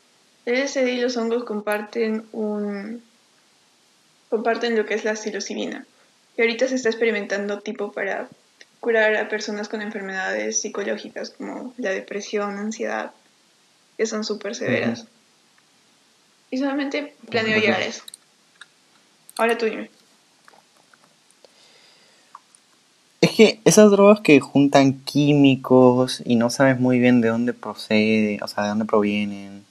El 0.46 0.64
LSD 0.64 0.88
y 0.88 1.02
los 1.02 1.18
hongos 1.18 1.44
comparten 1.44 2.26
un 2.32 3.04
comparten 4.30 4.76
lo 4.76 4.86
que 4.86 4.94
es 4.94 5.04
la 5.04 5.16
psilocibina. 5.16 5.86
Y 6.38 6.42
ahorita 6.42 6.68
se 6.68 6.76
está 6.76 6.90
experimentando 6.90 7.60
tipo 7.60 7.92
para 7.92 8.30
curar 8.80 9.16
a 9.16 9.30
personas 9.30 9.68
con 9.70 9.82
enfermedades 9.82 10.62
psicológicas 10.62 11.32
como 11.32 11.74
la 11.78 11.92
depresión, 11.92 12.58
ansiedad, 12.58 13.12
que 13.98 14.06
son 14.06 14.24
súper 14.24 14.56
severas. 14.56 15.06
Y 16.52 16.58
solamente 16.58 17.16
planeo 17.30 17.60
llegar 17.60 17.82
a 17.82 17.86
eso. 17.86 18.04
Ahora 19.38 19.58
tú 19.58 19.66
dime. 19.66 19.90
Es 23.22 23.32
que 23.32 23.60
esas 23.66 23.92
drogas 23.92 24.22
que 24.22 24.40
juntan 24.40 24.94
químicos 25.00 26.22
y 26.26 26.36
no 26.36 26.50
sabes 26.50 26.80
muy 26.80 27.00
bien 27.00 27.22
de 27.22 27.30
dónde 27.30 27.54
procede, 27.54 28.40
o 28.42 28.48
sea, 28.48 28.64
de 28.64 28.70
dónde 28.70 28.86
provienen, 28.86 29.66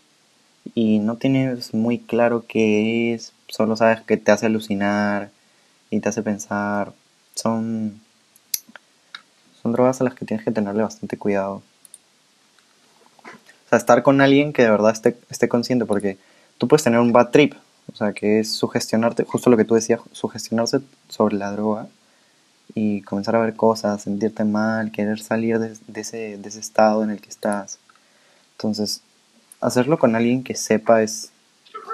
y 0.75 0.99
no 0.99 1.17
tienes 1.17 1.73
muy 1.73 1.99
claro 1.99 2.45
qué 2.47 3.15
es, 3.15 3.33
solo 3.49 3.77
sabes 3.77 4.03
que 4.03 4.17
te 4.17 4.33
hace 4.33 4.47
alucinar 4.47 5.31
y 5.91 6.01
te 6.01 6.09
hace 6.09 6.23
pensar, 6.23 6.93
son, 7.35 8.01
son 9.63 9.73
drogas 9.73 10.01
a 10.01 10.05
las 10.05 10.15
que 10.15 10.25
tienes 10.25 10.45
que 10.45 10.53
tenerle 10.53 10.83
bastante 10.83 11.17
cuidado. 11.17 11.63
O 13.25 13.69
sea, 13.69 13.79
estar 13.79 14.03
con 14.03 14.21
alguien 14.21 14.53
que 14.53 14.63
de 14.63 14.71
verdad 14.71 14.93
esté, 14.93 15.17
esté 15.31 15.49
consciente, 15.49 15.85
porque 15.85 16.19
tú 16.59 16.67
puedes 16.67 16.83
tener 16.83 16.99
un 16.99 17.13
bad 17.13 17.31
trip, 17.31 17.55
o 17.93 17.97
sea, 17.97 18.13
que 18.13 18.41
es 18.41 18.55
sugestionarte, 18.55 19.25
justo 19.25 19.51
lo 19.51 19.57
que 19.57 19.65
tú 19.65 19.75
decías, 19.75 20.01
sugestionarse 20.13 20.81
sobre 21.09 21.37
la 21.37 21.53
droga 21.53 21.87
y 22.75 23.03
comenzar 23.03 23.37
a 23.37 23.41
ver 23.41 23.55
cosas, 23.55 24.03
sentirte 24.03 24.45
mal, 24.45 24.91
querer 24.91 25.21
salir 25.21 25.59
de, 25.59 25.77
de 25.87 26.01
ese, 26.01 26.39
de 26.39 26.49
ese 26.49 26.61
estado 26.61 27.05
en 27.05 27.11
el 27.11 27.21
que 27.21 27.29
estás. 27.29 27.79
Entonces, 28.53 29.03
hacerlo 29.61 29.99
con 29.99 30.17
alguien 30.17 30.43
que 30.43 30.55
sepa 30.55 31.03
es, 31.03 31.31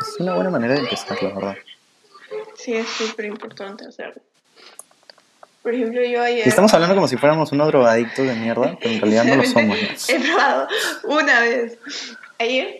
es 0.00 0.20
una 0.20 0.34
buena 0.34 0.50
manera 0.50 0.74
de 0.74 0.80
empezar, 0.80 1.22
la 1.22 1.34
verdad. 1.34 1.56
Sí, 2.56 2.74
es 2.74 2.86
súper 2.86 3.26
importante 3.26 3.86
hacerlo. 3.86 4.22
Por 5.62 5.74
ejemplo, 5.74 6.02
yo 6.02 6.22
ayer... 6.22 6.48
Estamos 6.48 6.72
hablando 6.72 6.94
como 6.94 7.08
si 7.08 7.16
fuéramos 7.16 7.52
unos 7.52 7.68
drogadictos 7.68 8.26
de 8.26 8.34
mierda, 8.34 8.78
pero 8.80 8.94
en 8.94 9.00
realidad 9.00 9.24
no 9.24 9.36
lo 9.36 9.44
somos. 9.44 9.76
¿no? 9.78 9.88
He 10.08 10.20
probado 10.20 10.68
una 11.04 11.40
vez. 11.40 11.78
Ayer 12.38 12.79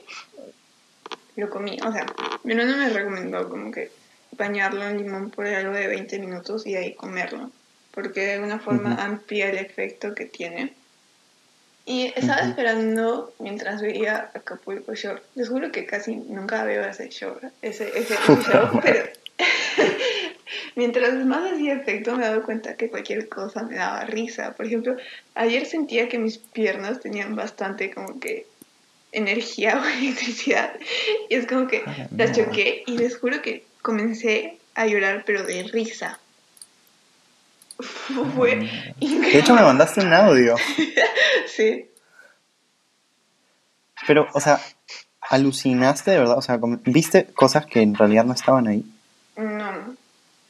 lo 1.41 1.51
comí. 1.51 1.77
O 1.85 1.93
sea, 1.93 2.07
mi 2.45 2.53
hermano 2.53 2.77
me 2.77 2.91
recomendó 2.91 3.49
como 3.49 3.73
que 3.73 3.91
bañarlo 4.33 4.87
en 4.87 4.99
limón 4.99 5.31
por 5.31 5.47
algo 5.47 5.73
de 5.73 5.89
20 5.89 6.19
minutos 6.19 6.67
y 6.67 6.77
ahí 6.77 6.95
comerlo. 6.95 7.51
Porque 7.93 8.21
de 8.21 8.35
alguna 8.35 8.61
forma 8.61 8.93
Ujú. 8.93 9.01
amplía 9.01 9.51
el 9.51 9.59
efecto 9.59 10.15
que 10.15 10.27
tiene. 10.27 10.77
Y 11.85 12.13
estaba 12.15 12.43
Ujú. 12.43 12.51
esperando 12.51 13.35
mientras 13.41 13.83
veía 13.83 14.31
Acapulco 14.35 14.95
Shore. 14.95 15.23
Les 15.35 15.49
juro 15.49 15.73
que 15.73 15.87
casi 15.87 16.15
nunca 16.15 16.63
veo 16.65 16.85
ese 16.85 17.09
show, 17.09 17.37
ese, 17.63 17.89
ese, 17.89 18.15
ese 18.15 18.43
show, 18.53 18.81
pero 18.81 19.05
mientras 20.77 21.15
más 21.25 21.53
hacía 21.53 21.75
efecto 21.75 22.15
me 22.15 22.25
he 22.25 22.29
dado 22.29 22.45
cuenta 22.45 22.77
que 22.77 22.91
cualquier 22.91 23.29
cosa 23.29 23.65
me 23.65 23.77
daba 23.77 24.05
risa. 24.05 24.55
Por 24.55 24.67
ejemplo, 24.67 24.97
ayer 25.35 25.67
sentía 25.67 26.09
que 26.09 26.19
mis 26.19 26.39
piernas 26.39 27.01
tenían 27.01 27.35
bastante 27.35 27.93
como 27.93 28.21
que 28.21 28.50
energía 29.13 29.79
o 29.83 29.85
electricidad 29.85 30.73
y 31.29 31.35
es 31.35 31.47
como 31.47 31.67
que 31.67 31.79
A 31.85 31.91
la 31.91 31.97
las 32.17 32.31
mierda. 32.31 32.33
choqué 32.35 32.85
y 32.87 32.97
les 32.99 33.17
juro 33.19 33.43
que 33.43 33.65
comencé 33.83 34.59
a 34.75 34.87
llorar 34.87 35.25
pero 35.27 35.43
de 35.45 35.63
risa. 35.65 36.19
Fue 38.37 38.57
De 38.57 38.71
increíble. 39.01 39.39
hecho, 39.39 39.55
me 39.55 39.63
mandaste 39.63 40.01
un 40.01 40.13
audio. 40.13 40.55
Sí. 41.47 41.87
Pero, 44.07 44.27
o 44.33 44.41
sea, 44.41 44.61
alucinaste 45.21 46.11
de 46.13 46.19
verdad. 46.19 46.39
O 46.39 46.43
sea, 46.43 46.59
viste 46.85 47.27
cosas 47.27 47.67
que 47.67 47.81
en 47.83 47.95
realidad 47.95 48.25
no 48.25 48.33
estaban 48.33 48.67
ahí. 48.67 48.85
No. 49.37 49.97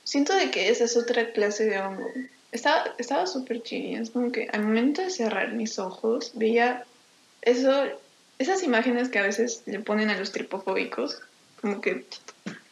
Siento 0.04 0.34
de 0.34 0.50
que 0.50 0.68
esa 0.70 0.84
es 0.84 0.96
otra 0.96 1.32
clase 1.32 1.64
de 1.64 1.80
hongo. 1.80 2.06
Estaba 2.52 2.84
estaba 2.98 3.26
súper 3.26 3.62
chili. 3.62 3.94
Es 3.94 4.10
como 4.10 4.30
que 4.32 4.48
al 4.52 4.62
momento 4.62 5.02
de 5.02 5.10
cerrar 5.10 5.52
mis 5.52 5.78
ojos 5.78 6.32
veía 6.34 6.84
eso, 7.42 7.84
esas 8.40 8.62
imágenes 8.62 9.10
que 9.10 9.18
a 9.18 9.22
veces 9.22 9.62
le 9.66 9.80
ponen 9.80 10.08
a 10.08 10.16
los 10.18 10.32
tripofóbicos, 10.32 11.20
como 11.60 11.82
que 11.82 12.06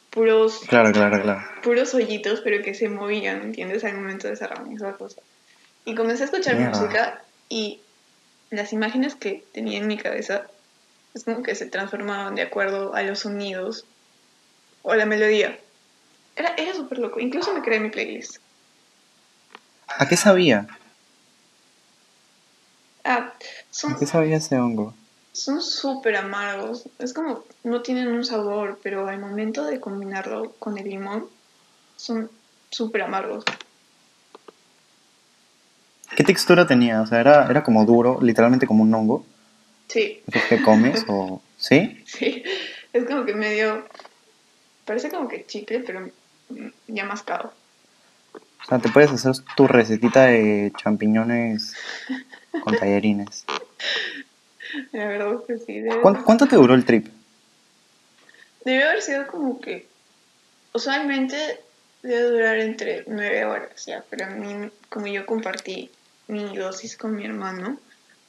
puros, 0.08 0.60
Claro, 0.66 0.92
claro, 0.92 1.20
claro. 1.22 1.44
puros 1.62 1.92
hoyitos, 1.92 2.40
pero 2.40 2.62
que 2.64 2.72
se 2.72 2.88
movían, 2.88 3.42
¿entiendes? 3.42 3.84
Al 3.84 3.94
momento 3.94 4.28
de 4.28 4.36
cerrar 4.36 4.66
mis 4.66 4.80
ojos. 4.80 5.16
Y 5.84 5.94
comencé 5.94 6.22
a 6.22 6.26
escuchar 6.26 6.58
música 6.58 7.22
y 7.50 7.82
las 8.48 8.72
imágenes 8.72 9.14
que 9.14 9.44
tenía 9.52 9.76
en 9.76 9.86
mi 9.86 9.98
cabeza 9.98 10.46
es 11.12 11.24
como 11.24 11.42
que 11.42 11.54
se 11.54 11.66
transformaban 11.66 12.34
de 12.34 12.42
acuerdo 12.42 12.94
a 12.94 13.02
los 13.02 13.20
sonidos 13.20 13.84
o 14.82 14.92
a 14.92 14.96
la 14.96 15.04
melodía. 15.04 15.58
Era, 16.34 16.54
era 16.56 16.72
súper 16.72 16.98
loco. 16.98 17.20
Incluso 17.20 17.52
me 17.52 17.60
creé 17.60 17.78
mi 17.80 17.90
playlist. 17.90 18.38
¿A 19.86 20.08
qué 20.08 20.16
sabía? 20.16 20.66
Ah, 23.04 23.34
¿A 23.34 23.38
son 23.70 23.98
qué 23.98 24.06
sabía 24.06 24.38
ese 24.38 24.56
hongo? 24.58 24.94
Son 25.38 25.62
súper 25.62 26.16
amargos. 26.16 26.88
Es 26.98 27.12
como, 27.12 27.44
no 27.62 27.82
tienen 27.82 28.08
un 28.08 28.24
sabor, 28.24 28.78
pero 28.82 29.06
al 29.06 29.20
momento 29.20 29.64
de 29.64 29.80
combinarlo 29.80 30.52
con 30.58 30.76
el 30.78 30.88
limón, 30.88 31.26
son 31.96 32.30
súper 32.70 33.02
amargos. 33.02 33.44
¿Qué 36.16 36.24
textura 36.24 36.66
tenía? 36.66 37.00
O 37.02 37.06
sea, 37.06 37.20
era, 37.20 37.48
era 37.48 37.62
como 37.62 37.84
duro, 37.84 38.18
literalmente 38.20 38.66
como 38.66 38.82
un 38.82 38.92
hongo. 38.92 39.24
Sí, 39.86 40.22
¿Esos 40.26 40.42
que 40.48 40.62
comes? 40.62 41.04
¿O 41.06 41.40
sí? 41.56 42.02
sí. 42.04 42.42
Es 42.92 43.04
como 43.04 43.24
que 43.24 43.34
medio... 43.34 43.86
Parece 44.84 45.10
como 45.10 45.28
que 45.28 45.46
chicle, 45.46 45.80
pero 45.80 46.10
ya 46.88 47.04
mascado. 47.04 47.52
O 48.34 48.64
sea, 48.66 48.78
te 48.78 48.88
puedes 48.88 49.10
hacer 49.10 49.32
tu 49.54 49.68
recetita 49.68 50.24
de 50.26 50.72
champiñones 50.76 51.74
con 52.64 52.76
tallarines. 52.76 53.44
La 54.92 55.06
verdad 55.06 55.34
es 55.34 55.46
que 55.46 55.64
sí. 55.64 55.84
¿Cuánto, 56.02 56.24
cuánto 56.24 56.46
te 56.46 56.56
duró 56.56 56.74
el 56.74 56.84
trip? 56.84 57.08
debe 58.64 58.84
haber 58.84 59.02
sido 59.02 59.26
como 59.26 59.60
que... 59.60 59.86
Usualmente 60.74 61.60
debe 62.02 62.30
durar 62.30 62.58
entre 62.58 63.04
nueve 63.06 63.44
horas, 63.44 63.86
ya. 63.86 64.04
Pero 64.10 64.26
a 64.26 64.30
mí, 64.30 64.70
como 64.88 65.06
yo 65.06 65.24
compartí 65.24 65.90
mi 66.28 66.56
dosis 66.56 66.96
con 66.96 67.16
mi 67.16 67.24
hermano, 67.24 67.78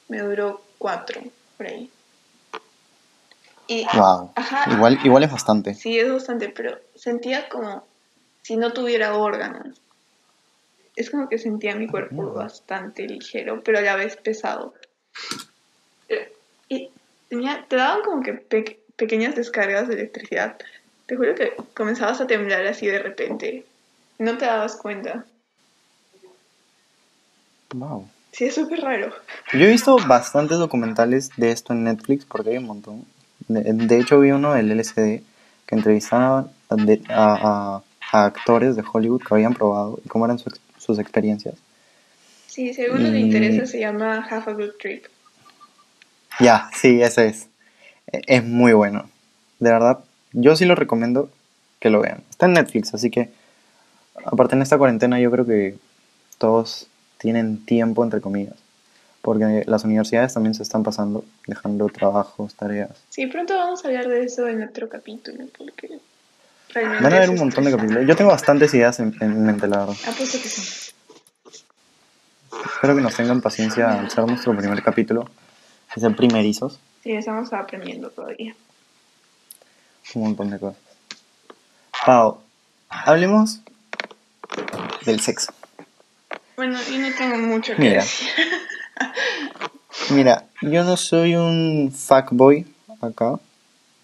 me 0.08 0.20
duró 0.20 0.62
cuatro, 0.78 1.20
por 1.56 1.66
ahí. 1.66 1.90
Y 3.66 3.86
Wow. 3.94 4.32
Ajá. 4.34 4.72
Igual, 4.72 4.98
igual 5.04 5.22
es 5.22 5.30
bastante. 5.30 5.74
Sí, 5.74 5.98
es 5.98 6.10
bastante, 6.10 6.48
pero 6.48 6.78
sentía 6.94 7.48
como 7.48 7.86
si 8.42 8.56
no 8.56 8.72
tuviera 8.72 9.14
órganos. 9.14 9.80
Es 10.96 11.10
como 11.10 11.28
que 11.28 11.38
sentía 11.38 11.76
mi 11.76 11.86
cuerpo 11.86 12.32
bastante 12.32 13.06
ligero, 13.06 13.62
pero 13.62 13.78
a 13.78 13.82
la 13.82 13.96
vez 13.96 14.16
pesado. 14.16 14.74
Tenía, 17.30 17.64
te 17.68 17.76
daban 17.76 18.02
como 18.02 18.22
que 18.22 18.34
pe- 18.34 18.80
pequeñas 18.96 19.34
descargas 19.36 19.88
de 19.88 19.94
electricidad. 19.94 20.58
Te 21.06 21.16
juro 21.16 21.34
que 21.34 21.54
comenzabas 21.74 22.20
a 22.20 22.26
temblar 22.26 22.66
así 22.66 22.86
de 22.86 22.98
repente. 22.98 23.64
No 24.18 24.36
te 24.36 24.44
dabas 24.44 24.76
cuenta. 24.76 25.24
Wow. 27.74 28.08
Sí, 28.32 28.44
es 28.44 28.54
súper 28.56 28.80
raro. 28.80 29.12
Yo 29.52 29.60
he 29.66 29.70
visto 29.70 29.96
bastantes 30.06 30.58
documentales 30.58 31.30
de 31.36 31.50
esto 31.52 31.72
en 31.72 31.84
Netflix 31.84 32.24
porque 32.24 32.50
hay 32.50 32.58
un 32.58 32.66
montón. 32.66 33.04
De, 33.48 33.62
de 33.62 33.98
hecho, 33.98 34.20
vi 34.20 34.32
uno 34.32 34.52
del 34.54 34.70
LSD 34.70 35.22
que 35.66 35.74
entrevistaban 35.74 36.50
a, 36.68 37.82
a- 38.12 38.26
actores 38.26 38.74
de 38.74 38.82
Hollywood 38.92 39.22
que 39.22 39.34
habían 39.34 39.54
probado 39.54 40.00
y 40.04 40.08
cómo 40.08 40.24
eran 40.24 40.38
su 40.38 40.50
sus 40.78 40.98
experiencias. 40.98 41.54
Sí, 42.48 42.74
si 42.74 42.82
a 42.82 42.86
alguno 42.86 43.08
le 43.10 43.20
interesa, 43.20 43.66
se 43.66 43.78
llama 43.78 44.26
Half 44.28 44.48
a 44.48 44.52
Good 44.54 44.72
Trip. 44.80 45.04
Ya, 46.40 46.70
sí, 46.74 47.02
ese 47.02 47.26
es. 47.28 47.48
E- 48.12 48.22
Es 48.26 48.44
muy 48.44 48.72
bueno. 48.72 49.08
De 49.58 49.70
verdad, 49.70 50.00
yo 50.32 50.56
sí 50.56 50.64
lo 50.64 50.74
recomiendo 50.74 51.30
que 51.80 51.90
lo 51.90 52.00
vean. 52.00 52.22
Está 52.30 52.46
en 52.46 52.54
Netflix, 52.54 52.94
así 52.94 53.10
que, 53.10 53.30
aparte 54.24 54.54
en 54.54 54.62
esta 54.62 54.78
cuarentena, 54.78 55.18
yo 55.20 55.30
creo 55.30 55.46
que 55.46 55.76
todos 56.38 56.86
tienen 57.18 57.64
tiempo, 57.64 58.02
entre 58.04 58.20
comillas. 58.20 58.54
Porque 59.22 59.64
las 59.66 59.84
universidades 59.84 60.32
también 60.32 60.54
se 60.54 60.62
están 60.62 60.82
pasando, 60.82 61.24
dejando 61.46 61.86
trabajos, 61.88 62.54
tareas. 62.54 62.90
Sí, 63.10 63.26
pronto 63.26 63.54
vamos 63.54 63.84
a 63.84 63.88
hablar 63.88 64.08
de 64.08 64.24
eso 64.24 64.48
en 64.48 64.62
otro 64.62 64.88
capítulo, 64.88 65.44
porque 65.58 65.98
realmente 66.70 67.04
Van 67.04 67.12
a 67.12 67.16
haber 67.16 67.30
un 67.30 67.36
montón 67.38 67.64
de 67.64 67.70
capítulos. 67.72 68.06
Yo 68.06 68.16
tengo 68.16 68.30
bastantes 68.30 68.72
ideas 68.72 68.98
en, 69.00 69.14
en 69.20 69.42
mente, 69.44 69.66
la 69.68 69.80
verdad. 69.80 69.96
Apuesto 70.08 70.38
que 70.42 70.48
sí. 70.48 70.90
Espero 72.74 72.96
que 72.96 73.02
nos 73.02 73.14
tengan 73.14 73.42
paciencia 73.42 74.00
al 74.00 74.10
ser 74.10 74.24
nuestro 74.26 74.56
primer 74.56 74.82
capítulo. 74.82 75.28
Que 75.92 76.00
sean 76.00 76.14
primerizos. 76.14 76.78
Sí, 77.02 77.12
estamos 77.12 77.52
aprendiendo 77.52 78.10
todavía. 78.10 78.54
Un 80.14 80.22
montón 80.22 80.50
de 80.50 80.58
cosas. 80.58 80.78
Pau, 82.04 82.40
hablemos 82.88 83.60
del 85.04 85.20
sexo. 85.20 85.52
Bueno, 86.56 86.78
yo 86.90 86.98
no 86.98 87.08
tengo 87.16 87.36
mucho 87.38 87.74
que 87.74 87.82
Mira. 87.82 88.02
decir. 88.02 88.28
Mira, 90.10 90.46
yo 90.62 90.84
no 90.84 90.96
soy 90.96 91.36
un 91.36 91.92
fuckboy 91.92 92.66
acá. 93.00 93.38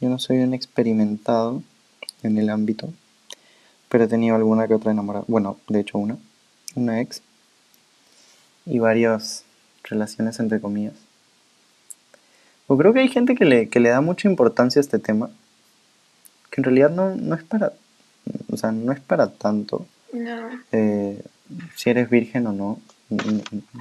Yo 0.00 0.08
no 0.08 0.18
soy 0.18 0.38
un 0.38 0.54
experimentado 0.54 1.62
en 2.22 2.38
el 2.38 2.50
ámbito. 2.50 2.92
Pero 3.88 4.04
he 4.04 4.08
tenido 4.08 4.36
alguna 4.36 4.66
que 4.66 4.74
otra 4.74 4.92
enamorada. 4.92 5.24
Bueno, 5.28 5.58
de 5.68 5.80
hecho 5.80 5.98
una. 5.98 6.16
Una 6.74 7.00
ex. 7.00 7.22
Y 8.64 8.78
varias 8.78 9.44
relaciones 9.84 10.38
entre 10.40 10.60
comillas. 10.60 10.94
Pues 12.66 12.80
creo 12.80 12.92
que 12.92 13.00
hay 13.00 13.08
gente 13.08 13.34
que 13.34 13.44
le, 13.44 13.68
que 13.68 13.80
le 13.80 13.90
da 13.90 14.00
mucha 14.00 14.28
importancia 14.28 14.80
a 14.80 14.82
este 14.84 14.98
tema. 14.98 15.30
Que 16.50 16.60
en 16.60 16.64
realidad 16.64 16.90
no, 16.90 17.14
no 17.14 17.34
es 17.34 17.42
para. 17.44 17.72
O 18.52 18.56
sea, 18.56 18.72
no 18.72 18.92
es 18.92 19.00
para 19.00 19.28
tanto. 19.30 19.86
No. 20.12 20.48
eh, 20.72 21.22
si 21.76 21.90
eres 21.90 22.08
virgen 22.10 22.46
o 22.46 22.52
no. 22.52 22.80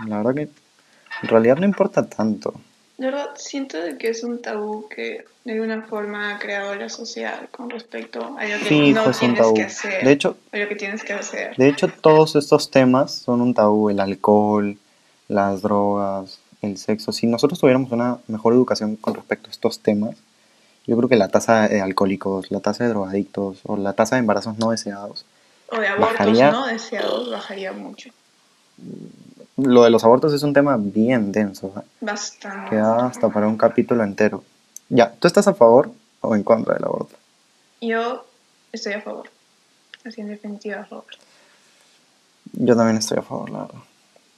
La 0.08 0.18
verdad 0.18 0.36
que 0.36 0.42
en 0.42 1.30
realidad 1.30 1.58
no 1.58 1.66
importa 1.66 2.08
tanto. 2.08 2.54
De 2.98 3.08
verdad, 3.08 3.30
siento 3.36 3.78
de 3.78 3.98
que 3.98 4.10
es 4.10 4.24
un 4.24 4.42
tabú 4.42 4.88
que 4.88 5.26
de 5.44 5.54
alguna 5.54 5.82
forma 5.84 6.34
ha 6.36 6.40
creado 6.40 6.76
la 6.76 6.88
sociedad 6.90 7.50
con 7.52 7.70
respecto 7.70 8.38
a 8.38 8.44
lo 8.48 8.60
que 8.60 8.66
Sí, 8.70 8.94
no 8.94 9.12
tienes 9.12 9.38
tabú. 9.40 9.54
que 9.56 9.64
hacer. 9.64 10.04
De 10.06 10.12
hecho, 10.12 10.38
o 10.54 10.58
lo 10.58 10.68
que 10.70 10.76
tienes 10.76 11.04
que 11.04 11.14
hacer. 11.14 11.56
de 11.58 11.68
hecho 11.68 11.88
todos 11.90 12.36
estos 12.36 12.72
temas 12.72 13.14
son 13.14 13.42
un 13.42 13.54
tabú, 13.54 13.90
el 13.90 14.00
alcohol, 14.00 14.78
las 15.28 15.62
drogas, 15.62 16.40
el 16.66 16.78
sexo. 16.78 17.12
Si 17.12 17.28
nosotros 17.28 17.60
tuviéramos 17.60 17.92
una 17.92 18.18
mejor 18.28 18.54
educación 18.54 18.96
con 18.96 19.14
respecto 19.16 19.48
a 19.48 19.52
estos 19.52 19.80
temas, 19.80 20.16
yo 20.88 20.96
creo 20.98 21.10
que 21.10 21.16
la 21.16 21.30
tasa 21.30 21.68
de 21.68 21.82
alcohólicos, 21.82 22.52
la 22.52 22.60
tasa 22.60 22.84
de 22.84 22.90
drogadictos 22.92 23.60
o 23.64 23.78
la 23.78 23.94
tasa 23.94 24.16
de 24.16 24.20
embarazos 24.22 24.58
no 24.58 24.72
deseados, 24.72 25.26
O 25.72 25.80
de 25.80 25.88
abortos 25.88 26.18
bajaría- 26.20 26.52
no 26.52 26.68
deseados 26.68 27.32
bajaría 27.32 27.72
mucho. 27.74 28.10
lo 29.58 29.84
de 29.84 29.90
los 29.90 30.04
abortos 30.04 30.34
es 30.34 30.44
un 30.44 30.54
tema 30.54 30.76
bien 30.78 31.32
denso, 31.32 31.72
¿eh? 31.78 31.82
Bastante. 32.02 32.70
que 32.72 32.76
da 32.76 33.08
hasta 33.08 33.30
para 33.30 33.48
un 33.48 33.58
capítulo 33.58 34.04
entero. 34.04 34.44
Ya, 34.90 35.12
¿tú 35.14 35.28
estás 35.28 35.48
a 35.48 35.54
favor 35.54 35.92
o 36.22 36.36
en 36.36 36.44
contra 36.44 36.74
del 36.76 36.84
aborto? 36.84 37.16
Yo 37.82 38.26
estoy 38.72 38.94
a 38.94 39.02
favor. 39.02 39.30
Así 40.06 40.22
en 40.22 40.28
definitiva 40.28 40.82
a 40.82 40.86
favor. 40.86 41.06
Yo 42.54 42.76
también 42.76 42.98
estoy 42.98 43.18
a 43.18 43.22
favor, 43.22 43.50
la 43.50 43.60
verdad. 43.62 43.80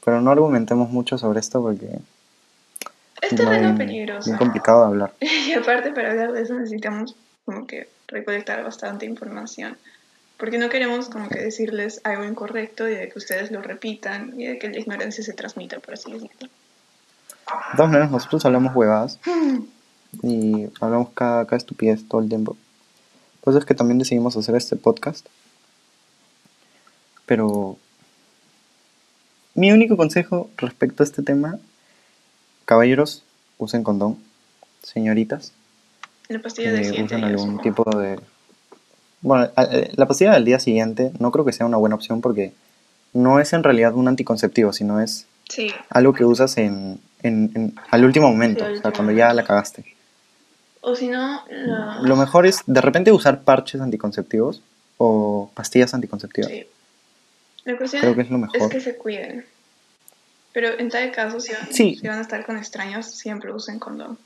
Pero 0.06 0.22
no 0.22 0.32
argumentemos 0.32 0.90
mucho 0.90 1.18
sobre 1.18 1.40
esto 1.42 1.62
porque 1.62 2.00
Es 3.28 3.34
es 3.34 3.38
terreno 3.38 3.78
peligroso. 3.78 4.30
bien 4.30 4.38
complicado 4.38 4.82
de 4.82 4.88
hablar. 4.88 5.14
Y 5.22 5.54
aparte 5.54 5.92
para 5.92 6.12
hablar 6.12 6.32
de 6.32 6.42
eso 6.42 6.54
necesitamos 6.54 7.16
como 7.46 7.68
que 7.68 7.90
recolectar 8.08 8.64
bastante 8.64 9.06
información. 9.06 9.78
Porque 10.38 10.58
no 10.58 10.70
queremos 10.70 11.10
como 11.10 11.30
que 11.30 11.40
decirles 11.40 12.02
algo 12.04 12.24
incorrecto 12.24 12.88
y 12.88 12.96
de 12.96 13.10
que 13.10 13.18
ustedes 13.18 13.52
lo 13.52 13.62
repitan 13.62 14.40
y 14.40 14.46
de 14.46 14.60
que 14.60 14.70
la 14.70 14.80
ignorancia 14.80 15.24
se 15.24 15.34
transmita, 15.34 15.80
por 15.80 15.96
así 15.96 16.12
decirlo. 16.12 16.30
De 16.40 17.76
todas 17.76 17.92
maneras, 17.92 18.12
nosotros 18.12 18.46
hablamos 18.46 18.76
huevadas 18.76 19.20
y 20.22 20.68
hablamos 20.80 21.10
cada, 21.16 21.46
cada 21.46 21.58
estupidez 21.58 22.08
todo 22.08 22.22
el 22.22 22.30
tiempo. 22.30 22.56
Pues 23.42 23.58
es 23.58 23.66
que 23.66 23.74
también 23.74 23.98
decidimos 23.98 24.38
hacer 24.38 24.56
este 24.56 24.76
podcast. 24.76 25.26
Pero 27.26 27.78
mi 29.56 29.72
único 29.72 29.98
consejo 29.98 30.52
respecto 30.58 31.02
a 31.02 31.06
este 31.06 31.24
tema, 31.24 31.58
caballeros, 32.68 33.24
usen 33.58 33.84
condón. 33.84 34.18
Señoritas, 34.84 35.54
La 36.30 36.40
pastilla 36.40 36.72
del 36.72 36.82
eh, 36.82 36.86
siguiente 36.86 37.16
usen 37.16 37.28
día, 37.28 37.28
algún 37.28 37.62
tipo 37.62 37.84
de... 37.98 38.20
Bueno, 39.22 39.50
eh, 39.58 39.92
la 39.96 40.06
pastilla 40.08 40.34
del 40.34 40.46
día 40.46 40.60
siguiente 40.60 41.12
no 41.20 41.32
creo 41.32 41.44
que 41.44 41.52
sea 41.54 41.66
una 41.66 41.78
buena 41.78 41.96
opción 41.96 42.22
porque 42.22 42.54
no 43.14 43.40
es 43.40 43.52
en 43.54 43.64
realidad 43.64 43.96
un 43.96 44.08
anticonceptivo, 44.08 44.72
sino 44.74 45.02
es 45.02 45.26
Sí, 45.50 45.72
algo 45.90 46.14
que 46.14 46.26
usas 46.26 46.58
en, 46.58 47.00
en- 47.24 47.52
en- 47.56 47.76
al 47.90 48.04
último 48.06 48.30
momento, 48.30 48.66
o 48.66 48.76
sea, 48.82 48.92
cuando 48.92 49.12
ya 49.14 49.34
la 49.34 49.44
cagaste. 49.44 49.84
o 50.82 50.94
si 50.96 51.08
no, 51.08 51.42
la... 51.50 52.00
Lo 52.02 52.16
mejor 52.16 52.46
es 52.46 52.62
de 52.68 52.82
repente 52.82 53.12
usar 53.12 53.42
parches 53.44 53.82
anticonceptivos 53.82 54.62
o 54.98 55.50
pastillas 55.54 55.94
anticonceptivas. 55.94 56.52
Sí. 56.52 56.66
La 57.66 57.78
cuestión 57.78 58.02
Creo 58.02 58.16
que 58.16 58.22
es 58.22 58.30
lo 58.30 58.38
mejor. 58.38 58.70
que 58.70 58.80
se 58.82 58.96
cuiden. 58.98 59.46
Pero 60.54 60.80
en 60.80 60.90
tal 60.90 61.12
caso, 61.12 61.40
si 61.40 61.54
van, 61.54 61.72
Sí. 61.72 61.96
si 62.00 62.08
van 62.08 62.18
a 62.20 62.22
estar 62.22 62.46
con 62.46 62.58
extraños, 62.58 63.06
siempre 63.06 63.54
usen 63.54 63.80
condón. 63.80 64.18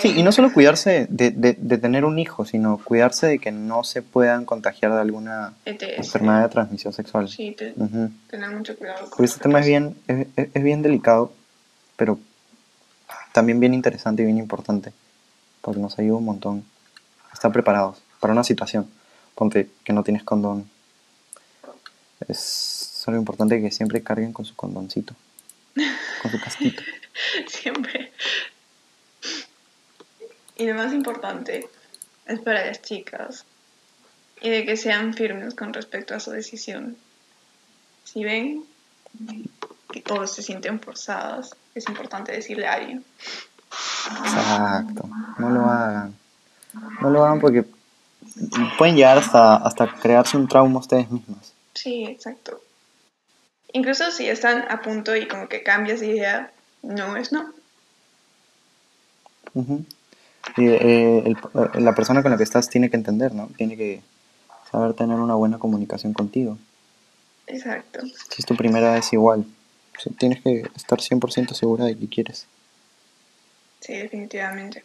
Sí, 0.00 0.12
y 0.16 0.22
no 0.22 0.32
solo 0.32 0.52
cuidarse 0.52 1.06
de, 1.08 1.30
de- 1.30 1.54
de 1.58 1.78
tener 1.78 2.04
un 2.04 2.18
hijo, 2.18 2.44
sino 2.44 2.78
cuidarse 2.78 3.26
de 3.28 3.38
que 3.38 3.52
no 3.52 3.84
se 3.84 4.02
puedan 4.02 4.44
contagiar 4.44 4.92
de 4.92 5.00
alguna 5.00 5.54
ETS. 5.64 5.98
enfermedad 5.98 6.42
de 6.42 6.48
transmisión 6.50 6.92
sexual. 6.92 7.28
Sí, 7.28 7.52
te- 7.56 7.72
Ujú. 7.76 8.10
tener 8.28 8.50
mucho 8.50 8.76
cuidado. 8.76 9.00
con 9.02 9.10
Porque 9.10 9.24
este 9.24 9.40
tema 9.40 9.60
es 9.60 9.66
bien, 9.66 9.96
es, 10.08 10.26
es- 10.52 10.62
bien 10.62 10.82
delicado, 10.82 11.32
pero 11.96 12.18
también 13.32 13.60
bien 13.60 13.72
interesante 13.72 14.22
y 14.22 14.26
bien 14.26 14.36
importante, 14.38 14.92
porque 15.62 15.80
nos 15.80 15.98
ayuda 15.98 16.18
un 16.18 16.24
montón 16.26 16.64
a 17.30 17.32
estar 17.32 17.50
preparados 17.52 18.02
para 18.20 18.32
una 18.34 18.44
situación. 18.44 18.90
Ponte 19.36 19.70
que 19.84 19.92
no 19.94 20.02
tienes 20.02 20.22
condón. 20.24 20.68
Es 22.28 22.81
solo 23.02 23.16
importante 23.16 23.60
que 23.60 23.72
siempre 23.72 24.04
carguen 24.04 24.32
con 24.32 24.44
su 24.44 24.54
condoncito, 24.54 25.16
con 26.22 26.30
su 26.30 26.40
casquito. 26.40 26.82
Siempre. 27.48 28.12
Y 30.56 30.66
lo 30.66 30.74
más 30.74 30.92
importante 30.92 31.68
es 32.26 32.40
para 32.40 32.64
las 32.64 32.80
chicas. 32.80 33.44
Y 34.40 34.50
de 34.50 34.64
que 34.64 34.76
sean 34.76 35.14
firmes 35.14 35.54
con 35.54 35.72
respecto 35.72 36.14
a 36.14 36.20
su 36.20 36.30
decisión. 36.30 36.96
Si 38.04 38.22
ven 38.22 38.64
que 39.90 40.04
o 40.12 40.26
se 40.28 40.42
sienten 40.42 40.78
forzadas, 40.80 41.56
es 41.74 41.88
importante 41.88 42.30
decirle 42.30 42.68
a 42.68 42.74
alguien. 42.74 43.04
Exacto, 44.24 45.08
no 45.38 45.50
lo 45.50 45.64
hagan. 45.68 46.14
No 47.00 47.10
lo 47.10 47.24
hagan 47.24 47.40
porque 47.40 47.64
pueden 48.78 48.94
llegar 48.94 49.18
hasta, 49.18 49.56
hasta 49.56 49.92
crearse 49.92 50.36
un 50.36 50.46
trauma 50.46 50.78
ustedes 50.78 51.10
mismos. 51.10 51.52
Sí, 51.74 52.04
exacto. 52.04 52.60
Incluso 53.72 54.10
si 54.10 54.28
están 54.28 54.64
a 54.70 54.82
punto 54.82 55.16
y 55.16 55.26
como 55.28 55.48
que 55.48 55.62
cambias 55.62 56.00
de 56.00 56.08
idea, 56.08 56.52
no 56.82 57.16
es 57.16 57.32
no. 57.32 57.52
Ujú. 59.54 59.84
Y, 60.56 60.66
eh, 60.68 61.18
el- 61.26 61.36
eh, 61.54 61.80
la 61.80 61.94
persona 61.94 62.22
con 62.22 62.30
la 62.32 62.36
que 62.36 62.42
estás 62.44 62.68
tiene 62.68 62.90
que 62.90 62.96
entender, 62.96 63.34
¿no? 63.34 63.48
Tiene 63.56 63.76
que 63.76 64.02
saber 64.70 64.94
tener 64.94 65.18
una 65.18 65.34
buena 65.34 65.58
comunicación 65.58 66.12
contigo. 66.12 66.58
Exacto. 67.46 68.00
Si 68.02 68.36
es 68.38 68.46
tu 68.46 68.56
primera 68.56 68.92
vez 68.94 69.12
igual, 69.12 69.44
tienes 70.18 70.42
que 70.42 70.68
estar 70.76 71.00
100% 71.00 71.54
segura 71.54 71.84
de 71.84 71.96
que 71.96 72.08
quieres. 72.08 72.46
Sí, 73.80 73.94
definitivamente. 73.94 74.84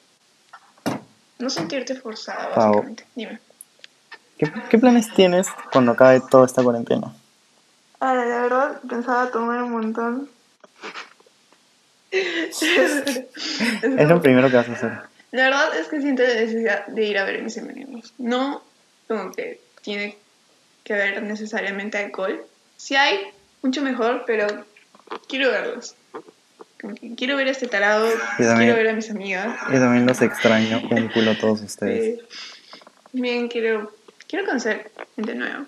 No 1.39 1.49
sentirte 1.49 1.95
forzada, 1.95 2.49
básicamente. 2.55 3.05
Dime. 3.15 3.39
¿Qué, 4.37 4.51
qué 4.69 4.77
planes 4.77 5.11
tienes 5.13 5.47
cuando 5.71 5.91
acabe 5.93 6.21
toda 6.29 6.45
esta 6.45 6.63
cuarentena? 6.63 7.13
Ahora, 7.99 8.25
la 8.25 8.41
verdad, 8.41 8.81
pensaba 8.87 9.31
tomar 9.31 9.63
un 9.63 9.71
montón. 9.71 10.29
es 12.11 14.07
lo 14.07 14.21
primero 14.21 14.49
que 14.49 14.55
vas 14.55 14.69
a 14.69 14.73
hacer. 14.73 14.91
La 15.31 15.43
verdad 15.43 15.77
es 15.77 15.87
que 15.87 16.01
siento 16.01 16.23
la 16.23 16.35
necesidad 16.35 16.87
de 16.87 17.05
ir 17.05 17.17
a 17.17 17.25
ver 17.25 17.41
mis 17.41 17.57
amigos. 17.57 18.13
No 18.17 18.63
como 19.07 19.31
que 19.31 19.59
tiene 19.81 20.17
que 20.83 20.93
haber 20.93 21.23
necesariamente 21.23 21.97
alcohol. 21.97 22.45
Si 22.75 22.95
hay, 22.95 23.19
mucho 23.61 23.81
mejor, 23.81 24.23
pero 24.25 24.47
quiero 25.27 25.49
verlos. 25.49 25.95
Quiero 27.17 27.35
ver 27.35 27.47
a 27.47 27.51
este 27.51 27.67
tarado, 27.67 28.07
también. 28.37 28.57
quiero 28.57 28.75
ver 28.75 28.89
a 28.89 28.93
mis 28.93 29.09
amigas. 29.09 29.57
Yo 29.71 29.79
también 29.79 30.05
los 30.05 30.21
extraño 30.21 30.81
un 30.91 31.09
culo 31.09 31.31
a 31.31 31.37
todos 31.37 31.61
ustedes. 31.61 32.19
Eh, 32.19 32.25
bien, 33.13 33.47
quiero, 33.47 33.91
quiero 34.27 34.45
conocer 34.45 34.91
gente 35.15 35.33
nueva. 35.33 35.65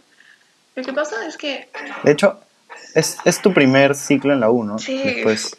Lo 0.79 0.85
que 0.85 0.93
pasa 0.93 1.27
es 1.27 1.35
que 1.35 1.67
De 2.05 2.11
hecho, 2.11 2.39
es, 2.95 3.17
es 3.25 3.41
tu 3.41 3.53
primer 3.53 3.95
ciclo 3.95 4.31
en 4.31 4.39
la 4.39 4.49
U, 4.49 4.63
¿no? 4.63 4.79
Sí. 4.79 4.97
Después, 5.03 5.57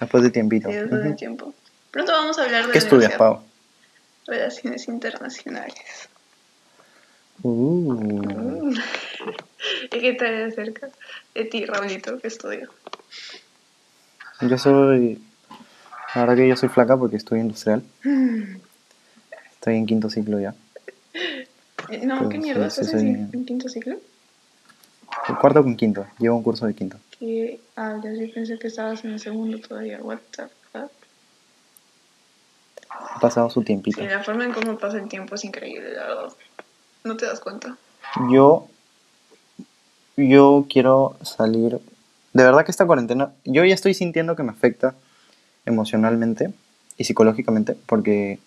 después 0.00 0.24
de 0.24 0.30
tiempito. 0.30 0.68
sí, 0.68 0.74
después 0.74 1.04
de 1.04 1.12
tiempo. 1.12 1.54
Pronto 1.92 2.10
vamos 2.10 2.36
a 2.36 2.42
hablar 2.42 2.66
de 2.66 2.72
¿Qué 2.72 2.78
estudias. 2.78 3.12
Pau? 3.12 3.42
Relaciones 4.26 4.88
internacionales. 4.88 6.08
Uh, 7.44 8.72
¿Y 9.92 10.00
qué 10.00 10.14
tal 10.14 10.48
acerca 10.48 10.88
de 11.34 11.44
ti, 11.44 11.64
Raulito, 11.64 12.18
que 12.18 12.26
estudio? 12.26 12.68
yo 14.40 14.58
soy... 14.58 15.22
La 16.16 16.22
verdad 16.22 16.36
que 16.36 16.48
yo 16.48 16.56
soy 16.56 16.68
flaca 16.70 16.96
porque 16.96 17.16
estudio 17.16 17.42
industrial. 17.42 17.84
Estoy 19.52 19.76
en 19.76 19.86
quinto 19.86 20.10
ciclo 20.10 20.40
ya. 20.40 20.54
No, 22.02 22.28
¿qué 22.28 22.38
mierda? 22.38 22.68
sí, 22.68 22.80
¿Estás 22.80 23.00
sí, 23.00 23.06
en, 23.06 23.30
sí. 23.30 23.36
en 23.36 23.44
quinto 23.44 23.68
ciclo? 23.68 23.98
El 25.28 25.36
cuarto 25.36 25.62
con 25.62 25.76
quinto. 25.76 26.06
Llevo 26.18 26.36
un 26.36 26.42
curso 26.42 26.66
de 26.66 26.74
quinto. 26.74 26.98
¿Qué 27.18 27.60
hablas? 27.76 28.18
Yo 28.18 28.32
pensé 28.32 28.58
que 28.58 28.68
estabas 28.68 29.04
en 29.04 29.12
el 29.12 29.20
segundo 29.20 29.58
todavía. 29.58 29.98
What 30.00 30.18
the 30.36 30.44
fuck? 30.72 30.90
Ha 32.90 33.20
pasado 33.20 33.50
su 33.50 33.62
tiempito. 33.62 34.00
Sí, 34.00 34.06
la 34.06 34.22
forma 34.22 34.44
en 34.44 34.52
cómo 34.52 34.78
pasa 34.78 34.98
el 34.98 35.08
tiempo 35.08 35.34
es 35.34 35.44
increíble, 35.44 35.92
la 35.94 36.06
verdad. 36.06 36.32
No 37.04 37.16
te 37.16 37.26
das 37.26 37.40
cuenta. 37.40 37.76
Yo 38.30 38.68
yo 40.18 40.66
quiero 40.68 41.16
salir. 41.22 41.80
De 42.32 42.44
verdad 42.44 42.64
que 42.64 42.70
esta 42.70 42.86
cuarentena, 42.86 43.32
yo 43.44 43.64
ya 43.64 43.74
estoy 43.74 43.94
sintiendo 43.94 44.36
que 44.36 44.42
me 44.42 44.50
afecta 44.50 44.94
emocionalmente 45.64 46.52
y 46.96 47.04
psicológicamente 47.04 47.76
porque 47.86 48.38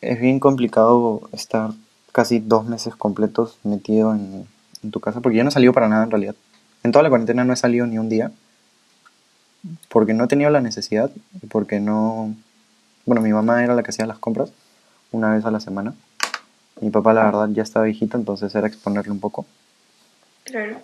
es 0.00 0.20
bien 0.20 0.38
complicado 0.38 1.28
estar 1.32 1.70
casi 2.12 2.38
dos 2.38 2.64
meses 2.66 2.94
completos 2.94 3.58
metido 3.64 4.14
en, 4.14 4.46
en 4.82 4.90
tu 4.90 5.00
casa 5.00 5.20
porque 5.20 5.38
yo 5.38 5.44
no 5.44 5.50
he 5.50 5.52
salido 5.52 5.72
para 5.72 5.88
nada 5.88 6.04
en 6.04 6.10
realidad. 6.10 6.34
En 6.82 6.92
toda 6.92 7.02
la 7.02 7.08
cuarentena 7.08 7.44
no 7.44 7.52
he 7.52 7.56
salido 7.56 7.86
ni 7.86 7.98
un 7.98 8.08
día 8.08 8.32
porque 9.88 10.14
no 10.14 10.24
he 10.24 10.28
tenido 10.28 10.50
la 10.50 10.60
necesidad 10.60 11.10
y 11.42 11.46
porque 11.46 11.80
no... 11.80 12.34
Bueno, 13.04 13.22
mi 13.22 13.32
mamá 13.32 13.64
era 13.64 13.74
la 13.74 13.82
que 13.82 13.90
hacía 13.90 14.06
las 14.06 14.18
compras 14.18 14.52
una 15.12 15.34
vez 15.34 15.44
a 15.44 15.50
la 15.50 15.60
semana. 15.60 15.94
Mi 16.80 16.90
papá, 16.90 17.12
la 17.12 17.24
verdad, 17.24 17.48
ya 17.50 17.62
estaba 17.62 17.86
viejito, 17.86 18.16
entonces 18.16 18.54
era 18.54 18.66
exponerle 18.66 19.10
un 19.10 19.20
poco. 19.20 19.46
Claro. 20.44 20.80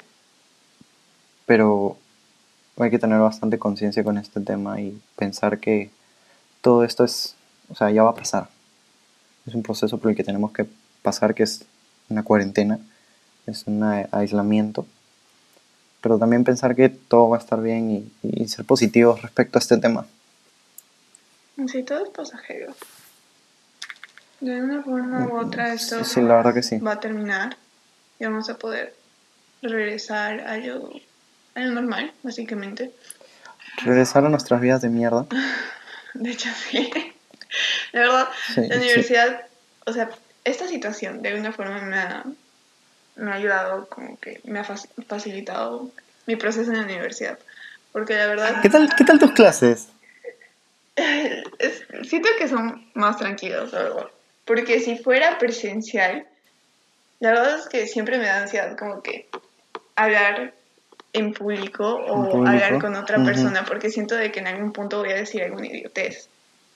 Pero 1.46 1.96
hay 2.78 2.90
que 2.90 2.98
tener 2.98 3.20
bastante 3.20 3.59
conciencia 3.59 4.02
con 4.02 4.18
este 4.18 4.40
tema 4.40 4.80
y 4.80 5.00
pensar 5.16 5.61
que 5.61 5.90
todo 6.61 6.83
esto 6.85 7.04
es, 7.04 7.37
o 7.68 7.74
sea, 7.74 7.90
ya 7.90 8.02
va 8.02 8.11
a 8.11 8.14
pasar. 8.14 8.48
Es 9.46 9.54
un 9.54 9.62
proceso 9.62 9.98
por 9.98 10.11
el 10.11 10.16
que 10.16 10.24
tenemos 10.24 10.52
que 10.52 10.66
pasar, 11.02 11.35
que 11.35 11.42
es 11.42 11.64
una 12.09 12.22
cuarentena, 12.22 12.80
es 13.46 13.64
un 13.66 13.83
aislamiento. 14.12 14.87
Pero 16.00 16.18
también 16.18 16.44
pensar 16.44 16.74
que 16.76 16.88
todo 16.90 17.30
va 17.30 17.37
a 17.38 17.40
estar 17.40 17.61
bien 17.62 17.90
y, 17.90 18.12
y 18.22 18.48
ser 18.48 18.64
positivos 18.64 19.22
respecto 19.22 19.59
a 19.59 19.61
este 19.61 19.78
tema. 19.78 20.07
Sí, 21.68 21.83
todo 21.83 22.04
es 22.04 22.11
pasajero. 22.11 22.74
De 24.40 24.61
una 24.61 24.83
forma 24.83 25.26
u 25.28 25.38
otra 25.38 25.72
esto 25.72 26.04
Sí, 26.04 26.14
sí, 26.14 26.20
la 26.20 26.37
verdad 26.37 26.52
que 26.54 26.62
sí. 26.62 26.78
va 26.78 26.92
a 26.92 27.00
terminar 27.00 27.57
y 28.18 28.24
vamos 28.24 28.50
a 28.50 28.59
poder 28.59 28.94
regresar 29.62 30.40
a 30.40 30.57
lo, 30.59 30.90
a 31.54 31.61
lo 31.61 31.70
normal, 31.72 32.12
básicamente. 32.22 32.92
Regresar 33.85 34.24
a 34.26 34.28
nuestras 34.28 34.61
vidas 34.61 34.83
de 34.83 34.88
mierda. 34.90 35.26
De 36.14 36.30
hecho, 36.30 36.48
sí. 36.70 36.90
La 37.92 38.00
verdad, 38.00 38.28
Sí, 38.54 38.61
la 38.68 38.74
sí. 38.74 38.80
universidad, 38.83 39.42
o 39.87 39.92
sea, 39.92 40.11
esta 40.44 40.68
situación 40.68 41.22
de 41.22 41.30
alguna 41.30 41.52
forma 41.52 41.80
me 41.83 41.96
ha, 41.96 42.24
me 43.16 43.31
ha 43.31 43.35
ayudado, 43.35 43.87
como 43.88 44.18
que 44.18 44.40
me 44.44 44.59
ha 44.59 44.64
fac- 44.64 44.88
facilitado 45.07 45.90
mi 46.27 46.37
proceso 46.37 46.70
en 46.72 46.79
la 46.79 46.85
universidad. 46.85 47.38
Porque 47.92 48.14
la 48.16 48.27
verdad, 48.27 48.61
¿Qué 48.62 48.68
tal, 48.70 48.88
qué 48.96 49.05
tal 49.05 49.18
tus 49.18 49.33
clases? 49.33 49.88
es- 51.59 51.85
siento 52.09 52.29
que 52.38 52.48
son 52.48 52.90
más 52.94 53.16
tranquilos, 53.18 53.72
la 53.72 53.83
verdad. 53.83 54.07
Porque 54.44 54.81
si 54.81 54.98
fuera 54.98 55.38
presencial, 55.38 56.27
la 57.20 57.31
verdad 57.31 57.59
es 57.59 57.68
que 57.68 57.87
siempre 57.87 58.18
me 58.18 58.27
da 58.27 58.42
ansiedad 58.42 58.77
como 58.77 59.03
que 59.03 59.29
hablar 59.96 60.55
en 61.12 61.33
público 61.33 61.85
o 61.94 62.24
En 62.24 62.31
público, 62.31 62.48
hablar 62.48 62.79
con 62.81 62.94
otra 62.96 63.22
persona 63.24 63.64
porque 63.64 63.90
siento 63.90 64.16
de 64.16 64.33
que 64.33 64.40
en 64.40 64.48
algún 64.48 64.72
punto 64.72 64.98
voy 64.98 65.12
a 65.12 65.16
decir 65.16 65.42
alguna 65.42 65.66
idiotez. 65.66 66.29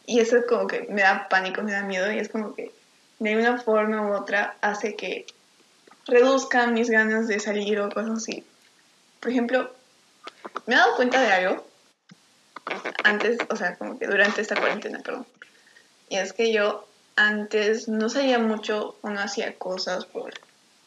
Y 0.07 0.21
eso 0.21 0.37
como 0.49 0.67
que 0.67 0.87
me 0.89 1.03
da 1.03 1.29
pánico, 1.29 1.63
me 1.63 1.73
da 1.73 1.83
miedo 1.83 2.11
y 2.11 2.19
es 2.19 2.29
como 2.29 2.55
que 2.55 2.71
de 3.19 3.31
alguna 3.35 3.59
forma 3.61 4.07
u 4.09 4.15
otra 4.15 4.57
hace 4.63 4.95
que 4.95 5.27
reduzcan 6.09 6.75
mis 6.75 6.91
ganas 6.91 7.29
de 7.29 7.39
salir 7.39 7.79
o 7.81 7.91
cosas 7.91 8.19
así. 8.19 8.45
Por 9.21 9.31
ejemplo, 9.31 9.73
me 10.67 10.75
he 10.75 10.79
dado 10.79 10.97
cuenta 10.97 11.21
de 11.21 11.33
algo 11.33 11.67
antes, 13.05 13.39
o 13.49 13.57
sea, 13.57 13.77
como 13.77 13.99
que 13.99 14.07
durante 14.07 14.41
esta 14.41 14.57
cuarentena, 14.57 15.01
perdón. 15.01 15.27
Y 16.09 16.17
es 16.17 16.33
que 16.33 16.53
yo 16.53 16.87
antes 17.17 17.89
no 17.89 18.09
salía 18.09 18.39
mucho 18.39 18.97
o 19.03 19.11
no 19.11 19.21
hacía 19.21 19.55
cosas 19.57 20.07
por, 20.07 20.33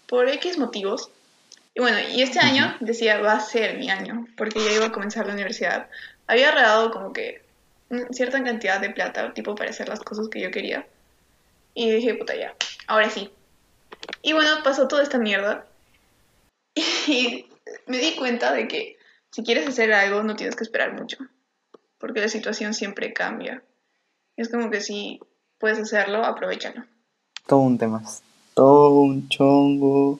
por 0.07 0.27
X 0.29 0.57
motivos. 0.57 1.09
Y 1.73 1.79
bueno, 1.79 1.99
y 1.99 2.21
este 2.21 2.39
año 2.39 2.75
decía, 2.79 3.19
va 3.19 3.33
a 3.33 3.39
ser 3.39 3.77
mi 3.77 3.89
año, 3.89 4.27
porque 4.35 4.63
ya 4.63 4.71
iba 4.71 4.87
a 4.87 4.91
comenzar 4.91 5.27
la 5.27 5.33
universidad. 5.33 5.87
Había 6.27 6.49
ahorrado 6.49 6.91
como 6.91 7.13
que 7.13 7.41
mm, 7.89 8.11
cierta 8.11 8.43
cantidad 8.43 8.79
de 8.79 8.89
plata, 8.89 9.33
tipo, 9.33 9.55
para 9.55 9.69
hacer 9.69 9.87
las 9.87 9.99
cosas 9.99 10.27
que 10.29 10.41
yo 10.41 10.51
quería. 10.51 10.85
Y 11.73 11.89
dije, 11.91 12.15
puta, 12.15 12.35
ya, 12.35 12.53
ahora 12.87 13.09
sí. 13.09 13.31
Y 14.21 14.33
bueno, 14.33 14.49
pasó 14.63 14.87
toda 14.87 15.03
esta 15.03 15.17
mierda. 15.17 15.65
Y 17.07 17.45
me 17.87 17.97
di 17.97 18.15
cuenta 18.15 18.53
de 18.53 18.67
que 18.67 18.97
si 19.31 19.43
quieres 19.43 19.67
hacer 19.67 19.93
algo, 19.93 20.23
no 20.23 20.35
tienes 20.35 20.55
que 20.55 20.63
esperar 20.63 20.93
mucho. 20.93 21.17
Porque 21.97 22.21
la 22.21 22.29
situación 22.29 22.73
siempre 22.73 23.13
cambia. 23.13 23.63
Es 24.37 24.49
como 24.49 24.69
que 24.69 24.81
si 24.81 25.19
puedes 25.57 25.79
hacerlo, 25.79 26.23
aprovechalo. 26.25 26.83
Todo 27.47 27.59
un 27.59 27.77
tema. 27.77 28.03
Todo 28.53 29.01
un 29.01 29.29
chongo. 29.29 30.19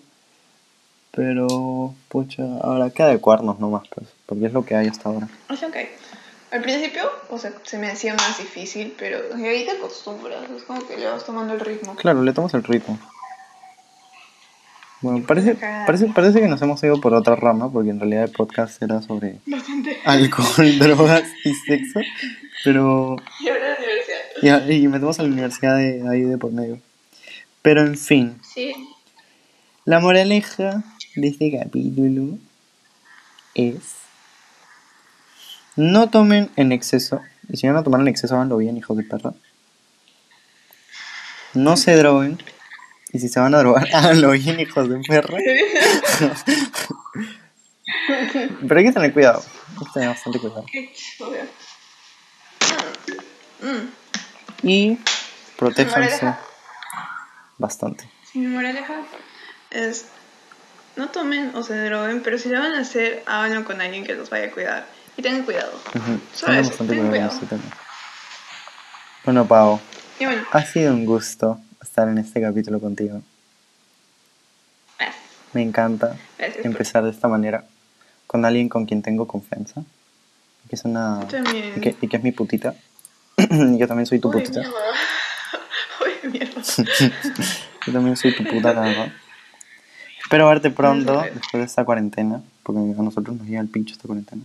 Pero, 1.12 1.94
pucha, 2.08 2.44
ahora 2.62 2.90
queda 2.90 3.08
adecuarnos 3.08 3.60
nomás, 3.60 3.88
pues. 3.90 4.08
Porque 4.26 4.46
es 4.46 4.54
lo 4.54 4.64
que 4.64 4.76
hay 4.76 4.88
hasta 4.88 5.10
ahora. 5.10 5.28
O 5.50 5.56
sea, 5.56 5.68
ok. 5.68 5.76
Al 6.52 6.62
principio, 6.62 7.10
o 7.30 7.38
sea, 7.38 7.54
se 7.64 7.78
me 7.78 7.90
hacía 7.90 8.14
más 8.14 8.38
difícil, 8.38 8.94
pero 8.98 9.20
ahí 9.36 9.66
te 9.66 9.72
acostumbras. 9.72 10.50
Es 10.50 10.64
como 10.64 10.86
que 10.86 10.98
le 10.98 11.06
vas 11.06 11.26
tomando 11.26 11.54
el 11.54 11.60
ritmo. 11.60 11.96
Claro, 11.96 12.24
le 12.24 12.34
tomas 12.34 12.54
el 12.54 12.64
ritmo. 12.64 13.00
Bueno, 15.02 15.26
parece, 15.26 15.56
parece, 15.56 16.06
parece 16.08 16.40
que 16.42 16.48
nos 16.48 16.62
hemos 16.62 16.84
ido 16.84 17.02
por 17.02 17.14
otra 17.16 17.36
rama, 17.36 17.72
porque 17.72 17.90
en 17.90 18.00
realidad 18.00 18.26
el 18.26 18.32
podcast 18.32 18.82
era 18.84 19.02
sobre 19.02 19.40
Bastante. 19.48 19.98
alcohol, 20.06 20.78
drogas 20.80 21.24
y 21.44 21.54
sexo. 21.56 22.00
Pero. 22.64 23.16
Y 23.40 23.50
ahora 23.50 23.70
la 23.70 23.76
universidad. 23.78 24.68
Y, 24.68 24.74
y 24.84 24.88
metemos 24.88 25.20
a 25.20 25.24
la 25.24 25.30
universidad 25.30 25.78
de, 25.78 26.08
ahí 26.08 26.22
de 26.22 26.38
por 26.38 26.52
medio. 26.52 26.80
Pero 27.64 27.82
en 27.82 27.98
fin, 27.98 28.38
Sí. 28.44 28.74
la 29.86 30.00
moraleja 30.00 30.84
de 31.16 31.28
este 31.28 31.58
capítulo 31.60 32.38
es. 33.56 33.96
No 35.76 36.10
tomen 36.10 36.50
en 36.58 36.72
exceso. 36.74 37.22
Y 37.50 37.58
si 37.58 37.66
van 37.68 37.78
a 37.78 37.84
tomar 37.84 38.02
en 38.02 38.08
exceso, 38.08 38.36
háganlo 38.36 38.58
bien, 38.58 38.78
hijos 38.78 38.96
de 38.98 39.04
perra. 39.04 39.34
No 41.54 41.76
se 41.78 41.96
droguen. 41.96 42.38
Y 43.14 43.20
si 43.20 43.28
se 43.30 43.40
van 43.40 43.54
a 43.56 43.60
drogar, 43.60 43.88
háganlo 43.94 44.32
bien, 44.32 44.60
hijos 44.60 44.90
de 44.90 45.00
perra. 45.00 45.38
Pero 48.68 48.80
hay 48.80 48.86
que 48.86 48.92
tener 48.92 49.14
cuidado. 49.14 49.44
Hay 49.80 49.86
que 49.86 49.92
tener 49.94 50.10
bastante 50.10 50.40
cuidado. 50.40 50.66
Mm. 53.62 53.90
Y 54.64 54.98
protéjanse 55.58 56.34
bastante. 57.58 58.10
Mi 58.34 58.48
moraleja 58.48 59.04
es 59.70 60.06
no 60.96 61.10
tomen 61.10 61.56
o 61.56 61.64
se 61.64 61.78
droguen, 61.86 62.22
pero 62.22 62.38
si 62.38 62.50
lo 62.50 62.60
van 62.60 62.74
a 62.74 62.82
hacer, 62.82 63.24
háganlo 63.26 63.64
con 63.66 63.82
alguien 63.82 64.04
que 64.06 64.14
los 64.14 64.30
vaya 64.30 64.48
a 64.48 64.52
cuidar. 64.52 64.86
Y 65.18 65.22
tengan 65.22 65.44
cuidado. 65.44 65.72
Solo 66.34 66.54
eso, 66.54 66.70
bastante 66.70 66.94
tengan 66.94 67.10
cuidado. 67.10 67.40
Bueno, 69.24 69.48
Pau, 69.48 69.80
Y 70.20 70.26
bueno, 70.26 70.44
ha 70.52 70.66
sido 70.66 70.94
un 70.94 71.06
gusto 71.06 71.60
estar 71.82 72.08
en 72.08 72.18
este 72.18 72.42
capítulo 72.42 72.80
contigo. 72.80 73.22
gracias. 74.98 75.22
Me 75.54 75.62
encanta 75.62 76.16
Gracias 76.38 76.66
empezar 76.66 77.04
de 77.04 77.12
esta 77.12 77.28
manera 77.28 77.66
con 78.28 78.46
alguien 78.46 78.70
con 78.70 78.86
quien 78.86 79.02
tengo 79.02 79.28
confianza. 79.28 79.84
Que 80.70 80.76
es 80.76 80.86
una. 80.86 81.28
También. 81.28 81.74
Y 81.76 81.82
que, 81.82 81.96
y 82.02 82.08
que 82.08 82.18
es 82.18 82.24
mi 82.24 82.32
putita. 82.32 82.74
yo 83.38 83.88
también 83.88 84.06
soy 84.06 84.20
tu 84.20 84.30
Uy, 84.30 84.34
putita. 84.42 84.60
mierda. 84.62 84.78
Uy, 86.24 86.30
mierda. 86.32 86.62
Yo 87.88 87.94
también 87.94 88.16
soy 88.16 88.36
tu 88.36 88.44
puta. 88.46 89.12
Espero 90.22 90.48
verte 90.48 90.70
pronto 90.70 91.20
después 91.24 91.52
de 91.62 91.64
esta 91.64 91.84
cuarentena. 91.84 92.42
Porque 92.62 92.80
a 92.80 93.02
nosotros 93.02 93.36
nos 93.36 93.48
llega 93.48 93.60
el 93.60 93.70
pincho 93.70 93.94
esta 93.96 94.06
cuarentena. 94.06 94.44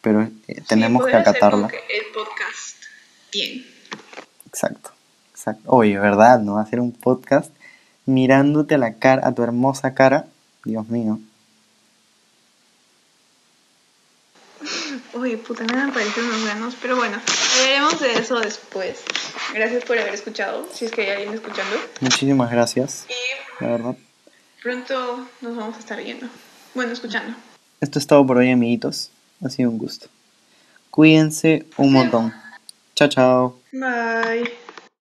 Pero 0.00 0.22
eh, 0.46 0.62
tenemos 0.68 1.04
Sí, 1.04 1.10
que 1.10 1.16
acatarla. 1.16 1.66
el 1.66 2.04
podcast 2.14 2.76
bien. 3.32 3.66
Exacto, 4.46 4.92
exacto. 5.50 5.70
Oye, 5.70 5.98
¿verdad? 5.98 6.40
¿No? 6.40 6.58
Hacer 6.58 6.80
un 6.80 6.92
podcast 6.92 7.50
mirándote 8.06 8.74
a 8.76 8.78
la 8.78 8.94
cara, 8.94 9.26
a 9.26 9.32
tu 9.34 9.42
hermosa 9.42 9.94
cara. 9.94 10.26
Dios 10.64 10.88
mío. 10.88 11.18
Uy, 15.14 15.36
puta, 15.36 15.64
me 15.64 15.78
han 15.80 15.92
parecido 15.92 16.26
unos 16.26 16.44
ganos. 16.44 16.76
Pero 16.80 16.96
bueno, 16.96 17.18
hablaremos 17.56 18.00
de 18.00 18.14
eso 18.14 18.38
después. 18.40 18.98
Gracias 19.54 19.84
por 19.84 19.98
haber 19.98 20.14
escuchado, 20.14 20.66
si 20.72 20.84
es 20.84 20.92
que 20.92 21.02
hay 21.02 21.10
alguien 21.10 21.34
escuchando. 21.34 21.76
Muchísimas 22.00 22.50
gracias, 22.50 23.06
Y 23.08 23.64
la 23.64 23.70
verdad. 23.70 23.96
pronto 24.62 25.28
nos 25.40 25.56
vamos 25.56 25.76
a 25.76 25.78
estar 25.78 26.02
viendo. 26.02 26.26
Bueno, 26.74 26.92
escuchando. 26.92 27.36
Esto 27.80 27.98
es 27.98 28.06
todo 28.06 28.26
por 28.26 28.36
hoy, 28.36 28.50
amiguitos. 28.50 29.10
Ha 29.44 29.48
sido 29.50 29.70
un 29.70 29.78
gusto. 29.78 30.08
Cuídense 30.90 31.66
un 31.76 31.92
montón. 31.92 32.34
Chao, 32.94 33.08
chao. 33.08 33.60
Bye. 33.72 34.67